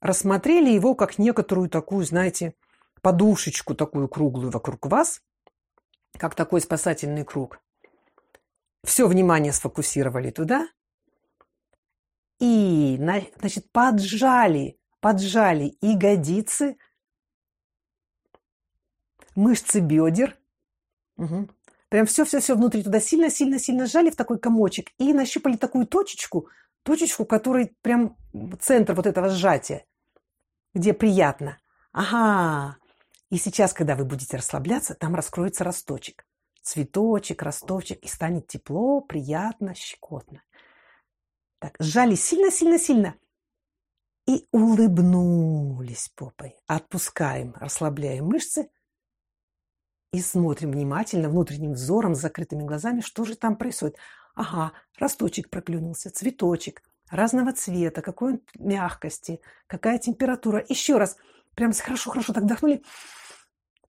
рассмотрели 0.00 0.70
его 0.70 0.94
как 0.94 1.18
некоторую 1.18 1.68
такую, 1.68 2.04
знаете, 2.04 2.54
подушечку 3.02 3.74
такую 3.74 4.08
круглую 4.08 4.50
вокруг 4.50 4.86
вас, 4.86 5.22
как 6.18 6.34
такой 6.34 6.60
спасательный 6.60 7.24
круг. 7.24 7.60
Все 8.84 9.06
внимание 9.06 9.52
сфокусировали 9.52 10.30
туда 10.30 10.68
и, 12.38 12.96
значит, 13.38 13.70
поджали, 13.72 14.78
поджали 15.00 15.76
ягодицы, 15.80 16.76
мышцы 19.34 19.80
бедер. 19.80 20.36
Угу. 21.16 21.48
Прям 21.88 22.06
все-все-все 22.06 22.54
внутри 22.54 22.82
туда 22.82 23.00
сильно-сильно-сильно 23.00 23.86
сжали 23.86 24.10
в 24.10 24.16
такой 24.16 24.38
комочек 24.38 24.90
и 24.98 25.12
нащупали 25.14 25.56
такую 25.56 25.86
точечку, 25.86 26.48
точечку, 26.82 27.24
которой 27.24 27.74
прям 27.82 28.16
центр 28.60 28.94
вот 28.94 29.06
этого 29.06 29.30
сжатия, 29.30 29.84
где 30.74 30.92
приятно. 30.92 31.58
Ага. 31.92 32.76
И 33.30 33.36
сейчас, 33.36 33.72
когда 33.72 33.94
вы 33.94 34.04
будете 34.04 34.36
расслабляться, 34.36 34.94
там 34.94 35.14
раскроется 35.14 35.64
росточек. 35.64 36.24
Цветочек, 36.62 37.42
росточек, 37.42 38.04
и 38.04 38.08
станет 38.08 38.46
тепло, 38.46 39.00
приятно, 39.00 39.74
щекотно. 39.74 40.42
Так, 41.58 41.74
сжали 41.78 42.14
сильно-сильно-сильно. 42.14 43.16
И 44.26 44.46
улыбнулись 44.52 46.10
попой. 46.14 46.56
Отпускаем, 46.66 47.54
расслабляем 47.56 48.26
мышцы. 48.26 48.70
И 50.12 50.20
смотрим 50.20 50.72
внимательно, 50.72 51.28
внутренним 51.28 51.72
взором, 51.72 52.14
с 52.14 52.20
закрытыми 52.20 52.64
глазами, 52.64 53.00
что 53.00 53.24
же 53.24 53.36
там 53.36 53.56
происходит. 53.56 53.96
Ага, 54.34 54.72
росточек 54.98 55.50
проклюнулся, 55.50 56.10
цветочек 56.10 56.82
разного 57.10 57.52
цвета, 57.52 58.02
какой 58.02 58.34
он 58.34 58.40
мягкости, 58.58 59.40
какая 59.66 59.98
температура. 59.98 60.64
Еще 60.68 60.98
раз, 60.98 61.16
прям 61.54 61.72
хорошо-хорошо 61.72 62.32
так 62.32 62.44
вдохнули 62.44 62.82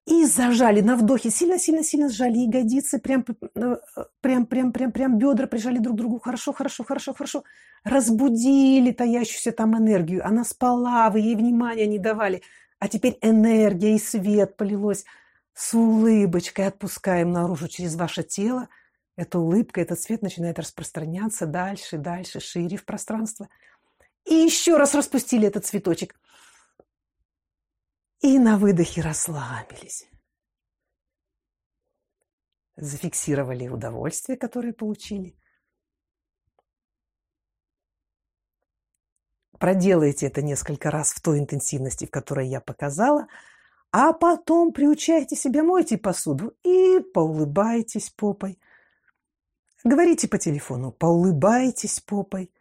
и 0.10 0.26
зажали 0.26 0.82
на 0.82 0.96
вдохе, 0.96 1.30
сильно-сильно-сильно 1.30 2.10
сжали 2.10 2.40
ягодицы, 2.40 3.00
прям, 3.00 3.24
э, 3.56 3.78
прям, 4.22 4.46
прям, 4.48 4.72
прям, 4.72 4.92
прям 4.92 5.18
бедра 5.20 5.46
прижали 5.46 5.78
друг 5.78 5.96
к 5.96 5.98
другу, 5.98 6.20
хорошо, 6.20 6.52
хорошо, 6.52 6.84
хорошо, 6.84 7.14
хорошо, 7.14 7.44
разбудили 7.84 8.92
таящуюся 8.92 9.52
там 9.52 9.78
энергию, 9.78 10.26
она 10.26 10.44
спала, 10.44 11.10
вы 11.12 11.20
ей 11.20 11.36
внимания 11.36 11.86
не 11.86 12.00
давали, 12.00 12.42
а 12.80 12.88
теперь 12.88 13.20
энергия 13.22 13.96
и 13.96 14.00
свет 14.00 14.58
полилось 14.58 15.06
с 15.54 15.76
улыбочкой, 15.76 16.68
отпускаем 16.68 17.32
наружу 17.32 17.68
через 17.68 17.96
ваше 17.96 18.24
тело, 18.24 18.68
эта 19.20 19.38
улыбка, 19.38 19.82
этот 19.82 20.00
цвет 20.00 20.22
начинает 20.22 20.60
распространяться 20.60 21.46
дальше, 21.46 21.98
дальше, 21.98 22.40
шире 22.40 22.78
в 22.78 22.86
пространство. 22.86 23.50
И 24.24 24.34
еще 24.34 24.78
раз 24.78 24.96
распустили 24.96 25.46
этот 25.46 25.66
цветочек. 25.66 26.18
И 28.22 28.40
на 28.40 28.58
выдохе 28.58 29.02
расслабились. 29.02 30.08
Зафиксировали 32.78 33.68
удовольствие, 33.68 34.38
которое 34.38 34.72
получили. 34.72 35.36
Проделайте 39.60 40.28
это 40.28 40.42
несколько 40.42 40.92
раз 40.92 41.12
в 41.12 41.22
той 41.22 41.40
интенсивности, 41.40 42.06
в 42.06 42.10
которой 42.10 42.48
я 42.48 42.62
показала, 42.62 43.28
а 43.92 44.14
потом 44.14 44.72
приучайте 44.72 45.36
себя, 45.36 45.62
мойте 45.62 45.98
посуду 45.98 46.56
и 46.64 47.02
поулыбайтесь 47.14 48.12
попой– 48.12 48.58
Говорите 49.84 50.28
по 50.28 50.38
телефону, 50.38 50.92
поулыбайтесь 50.92 52.00
попой. 52.00 52.52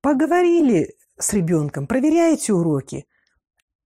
Поговорили 0.00 0.96
с 1.18 1.32
ребенком, 1.32 1.86
проверяйте 1.86 2.52
уроки. 2.52 3.06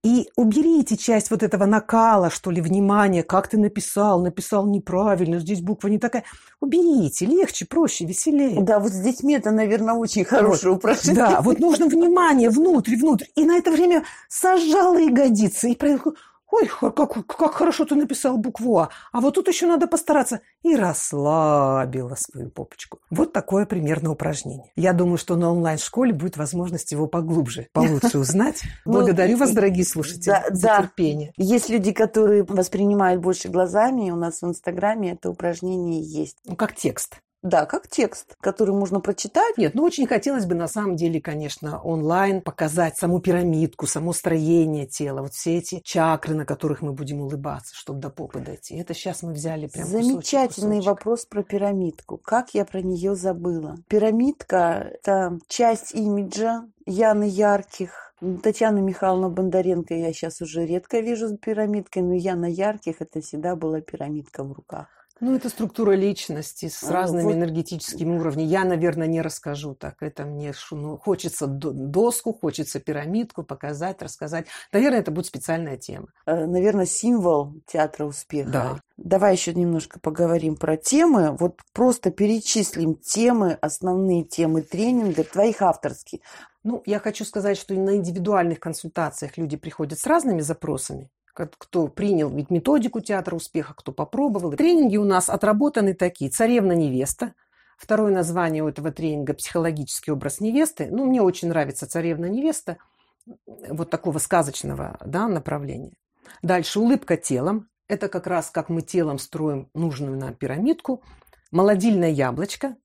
И 0.05 0.29
уберите 0.35 0.97
часть 0.97 1.31
вот 1.31 1.45
этого 1.45 1.65
накала, 1.65 2.29
что 2.29 2.51
ли, 2.51 2.61
внимания, 2.61 3.23
как 3.23 3.47
ты 3.47 3.57
написал, 3.57 4.21
написал 4.21 4.67
неправильно, 4.67 5.39
здесь 5.39 5.61
буква 5.61 5.87
не 5.87 5.99
такая. 5.99 6.25
Уберите, 6.61 7.25
легче, 7.25 7.67
проще, 7.67 8.05
веселее. 8.05 8.63
Да, 8.63 8.81
вот 8.81 8.91
с 8.91 9.01
детьми 9.01 9.35
это, 9.35 9.53
наверное, 9.53 9.95
очень 9.95 10.25
хорошее 10.25 10.73
вот, 10.73 10.79
упражнение. 10.79 11.23
Да, 11.23 11.41
вот 11.41 11.61
нужно 11.61 11.87
внимание 11.87 12.51
внутрь, 12.51 12.97
внутрь. 12.97 13.27
И 13.37 13.45
на 13.45 13.59
это 13.59 13.71
время 13.71 14.05
сажала 14.29 14.99
ягодицы 14.99 15.71
и 15.71 15.77
проехала 15.77 16.17
Ой, 16.53 16.69
как, 16.69 17.27
как 17.27 17.55
хорошо 17.55 17.87
ты 17.87 17.95
написал 17.95 18.37
букву 18.37 18.79
А. 18.79 18.91
А 19.11 19.21
вот 19.23 19.37
тут 19.37 19.49
еще 19.49 19.67
надо 19.67 19.87
постараться. 19.87 20.43
И 20.63 20.77
расслабила 20.77 22.15
свою 22.15 22.51
попочку. 22.51 22.99
Вот 23.11 23.33
такое 23.33 23.65
примерно 23.65 24.11
упражнение. 24.11 24.71
Я 24.77 24.93
думаю, 24.93 25.17
что 25.17 25.37
на 25.37 25.51
онлайн-школе 25.51 26.13
будет 26.13 26.37
возможность 26.37 26.93
его 26.93 27.07
поглубже, 27.07 27.69
получше 27.73 28.19
узнать. 28.19 28.63
Ну, 28.85 28.93
Благодарю 28.93 29.39
вас, 29.39 29.53
дорогие 29.53 29.85
слушатели, 29.85 30.35
за 30.51 30.77
терпение. 30.79 31.33
Есть 31.37 31.69
люди, 31.71 31.93
которые 31.93 32.43
воспринимают 32.43 33.23
больше 33.23 33.49
глазами. 33.49 34.11
У 34.11 34.17
нас 34.17 34.43
в 34.43 34.47
Инстаграме 34.47 35.13
это 35.13 35.31
упражнение 35.31 36.03
есть. 36.03 36.37
Ну, 36.45 36.57
как 36.57 36.75
текст. 36.75 37.21
Да, 37.43 37.67
как 37.67 37.89
текст, 37.89 38.37
который 38.41 38.73
можно 38.73 39.01
прочитать. 39.01 39.59
Нет, 39.59 39.75
ну 39.75 39.83
очень 39.83 40.07
хотелось 40.07 40.47
бы 40.47 40.55
на 40.55 40.69
самом 40.69 40.95
деле, 40.95 41.21
конечно, 41.21 41.81
онлайн 41.83 42.41
показать 42.41 42.97
саму 42.97 43.21
пирамидку, 43.21 43.87
само 43.87 44.13
строение 44.13 44.87
тела, 44.87 45.23
вот 45.23 45.35
все 45.35 45.59
эти 45.59 45.81
чакры, 45.81 46.35
на 46.35 46.47
которых 46.47 46.83
мы 46.83 46.93
будем 46.93 47.21
улыбаться, 47.21 47.75
чтобы 47.75 47.99
до 47.99 48.11
попы 48.11 48.39
дойти. 48.39 48.77
Это 48.77 48.95
сейчас 48.95 49.23
мы 49.23 49.33
взяли 49.33 49.67
прям 49.67 49.87
Замечательный 49.89 50.77
кусочек, 50.77 50.87
вопрос 50.87 51.27
про 51.27 51.43
пирамидку. 51.43 52.17
Как 52.17 52.55
я 52.55 52.65
про 52.65 52.81
нее 52.81 53.17
забыла? 53.17 53.77
Пирамидка– 53.89 54.93
это 55.03 55.39
часть 55.49 55.95
имиджа 55.95 56.65
Яны 56.87 57.25
Ярких, 57.25 58.13
Татьяна 58.45 58.79
Михайловна 58.79 59.29
Бондаренко 59.29 59.95
я 59.95 60.13
сейчас 60.13 60.41
уже 60.41 60.65
редко 60.65 61.01
вижу 61.01 61.27
с 61.27 61.37
пирамидкой, 61.37 62.05
но 62.05 62.15
Яна 62.15 62.47
Ярких 62.47 63.03
это 63.03 63.21
всегда 63.21 63.57
была 63.57 63.81
пирамидка 63.81 64.45
в 64.45 64.53
руках. 64.53 64.87
Ну, 65.23 65.37
это 65.37 65.49
структура 65.51 65.93
личности 65.93 66.67
с 66.69 66.83
а, 66.83 66.93
разными 66.93 67.27
вот. 67.27 67.35
энергетическими 67.35 68.19
уровнями. 68.19 68.49
Я, 68.49 68.65
наверное, 68.65 69.07
не 69.07 69.23
расскажу 69.23 69.73
так. 69.73 70.03
Это 70.03 70.25
мне 70.25 70.53
ну, 70.73 70.97
хочется 70.97 71.47
доску, 71.47 72.33
хочется 72.33 72.81
пирамидку 72.81 73.45
показать, 73.45 74.03
рассказать. 74.03 74.49
Наверное, 74.73 74.99
это 74.99 75.13
будет 75.13 75.27
специальная 75.27 75.77
тема. 75.77 76.09
Э, 76.27 76.45
наверное, 76.45 76.87
символ 76.87 77.55
театра 77.67 78.05
успеха. 78.05 78.51
Да. 78.51 78.81
Давай 78.97 79.35
еще 79.35 79.55
немножко 79.55 80.01
поговорим 80.01 80.57
про 80.57 80.77
темы. 80.77 81.37
Вот 81.39 81.61
просто 81.73 82.11
перечислим 82.11 82.97
темы, 82.97 83.57
основные 83.61 84.25
темы 84.25 84.63
тренинга, 84.63 85.23
твоих 85.23 85.63
авторских. 85.63 86.19
Ну, 86.65 86.83
я 86.85 86.99
хочу 86.99 87.25
сказать, 87.25 87.57
что 87.59 87.75
на 87.75 87.95
индивидуальных 87.95 88.59
консультациях 88.59 89.39
люди 89.39 89.57
приходят 89.57 90.01
с 90.01 90.07
разными 90.09 90.41
запросами 90.41 91.11
кто 91.35 91.89
принял 91.89 92.31
ведь 92.31 92.51
методику 92.51 93.01
театра 93.01 93.37
успеха, 93.37 93.75
кто 93.75 93.93
попробовал. 93.93 94.53
Тренинги 94.53 94.97
у 94.97 95.05
нас 95.05 95.29
отработаны 95.29 95.95
такие. 95.95 96.31
Царевна-невеста. 96.31 97.35
Второе 97.77 98.13
название 98.13 98.63
у 98.63 98.69
этого 98.69 98.93
тренинга– 98.93 99.35
психологический 99.35 100.13
образ 100.13 100.41
невесты. 100.41 100.89
Ну, 100.91 101.05
мне 101.07 101.21
очень 101.21 101.49
нравится 101.49 101.89
царевна-невеста 101.89 102.79
вот 103.27 103.91
такого 103.91 104.19
сказочного 104.19 104.99
да, 105.05 105.27
направления. 105.27 105.97
Дальше 106.43 106.81
улыбка 106.81 107.17
телом. 107.17 107.69
Это 107.89 108.09
как 108.09 108.27
раз 108.27 108.51
как 108.51 108.69
мы 108.69 108.83
телом 108.83 109.19
строим 109.19 109.69
нужную 109.75 110.17
нам 110.17 110.35
пирамидку. 110.35 111.03
Молодильное 111.51 112.11
яблочко. 112.11 112.77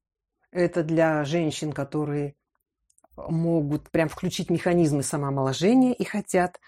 Это 0.51 0.83
для 0.83 1.23
женщин, 1.25 1.71
которые 1.71 2.35
могут 3.15 3.89
прям 3.89 4.09
включить 4.09 4.49
механизмы 4.49 5.03
самоомоложения 5.03 5.93
и 5.93 6.03
хотят. 6.03 6.59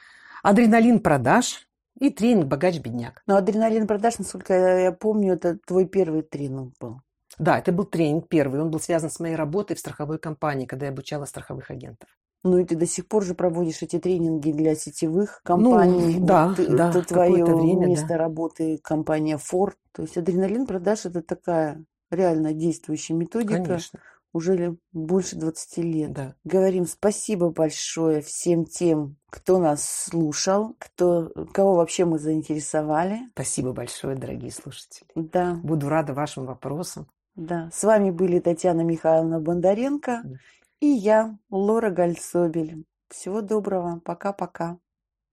Адреналин 0.43 0.99
продаж 0.99 1.68
и 1.99 2.09
тренинг 2.09 2.47
«Богач-бедняк». 2.47 3.21
Но 3.27 3.37
адреналин 3.37 3.87
продаж, 3.87 4.19
насколько 4.19 4.53
я 4.53 4.91
помню, 4.91 5.33
это 5.33 5.57
твой 5.65 5.85
первый 5.85 6.21
тренинг 6.21 6.73
был. 6.79 7.01
Да, 7.37 7.57
это 7.57 7.71
был 7.71 7.85
тренинг 7.85 8.27
первый. 8.27 8.61
Он 8.61 8.69
был 8.69 8.79
связан 8.79 9.09
с 9.09 9.19
моей 9.19 9.35
работой 9.35 9.75
в 9.75 9.79
страховой 9.79 10.19
компании, 10.19 10.65
когда 10.65 10.87
я 10.87 10.91
обучала 10.91 11.25
страховых 11.25 11.71
агентов. 11.71 12.09
Ну 12.43 12.57
и 12.57 12.63
ты 12.63 12.75
до 12.75 12.85
сих 12.85 13.07
пор 13.07 13.23
же 13.23 13.35
проводишь 13.35 13.81
эти 13.81 13.99
тренинги 13.99 14.51
для 14.51 14.75
сетевых 14.75 15.41
компаний. 15.43 16.19
Ну, 16.19 16.25
да, 16.25 16.53
ты, 16.55 16.67
да. 16.67 16.89
Это 16.89 17.01
твое 17.03 17.43
время, 17.43 17.87
место 17.87 18.07
да. 18.09 18.17
работы 18.17 18.79
компания 18.81 19.37
Ford. 19.37 19.73
То 19.91 20.03
есть 20.03 20.17
адреналин 20.17 20.65
продаж 20.65 21.05
это 21.05 21.21
такая 21.21 21.83
реально 22.09 22.53
действующая 22.53 23.15
методика. 23.15 23.63
Конечно 23.63 23.99
уже 24.33 24.77
больше 24.91 25.35
20 25.35 25.77
лет. 25.77 26.11
Да. 26.13 26.35
Говорим 26.43 26.85
спасибо 26.85 27.49
большое 27.49 28.21
всем 28.21 28.65
тем, 28.65 29.17
кто 29.29 29.59
нас 29.59 29.87
слушал, 29.87 30.75
кто, 30.79 31.31
кого 31.53 31.75
вообще 31.75 32.05
мы 32.05 32.19
заинтересовали. 32.19 33.19
Спасибо 33.33 33.73
большое, 33.73 34.15
дорогие 34.15 34.51
слушатели. 34.51 35.07
Да. 35.15 35.59
Буду 35.63 35.89
рада 35.89 36.13
вашим 36.13 36.45
вопросам. 36.45 37.07
Да. 37.35 37.69
С 37.73 37.83
вами 37.83 38.11
были 38.11 38.39
Татьяна 38.39 38.81
Михайловна 38.81 39.39
Бондаренко 39.39 40.21
да. 40.23 40.37
и 40.79 40.87
я, 40.87 41.37
Лора 41.49 41.89
Гальцобель. 41.89 42.83
Всего 43.09 43.41
доброго. 43.41 44.01
Пока-пока. 44.05 44.77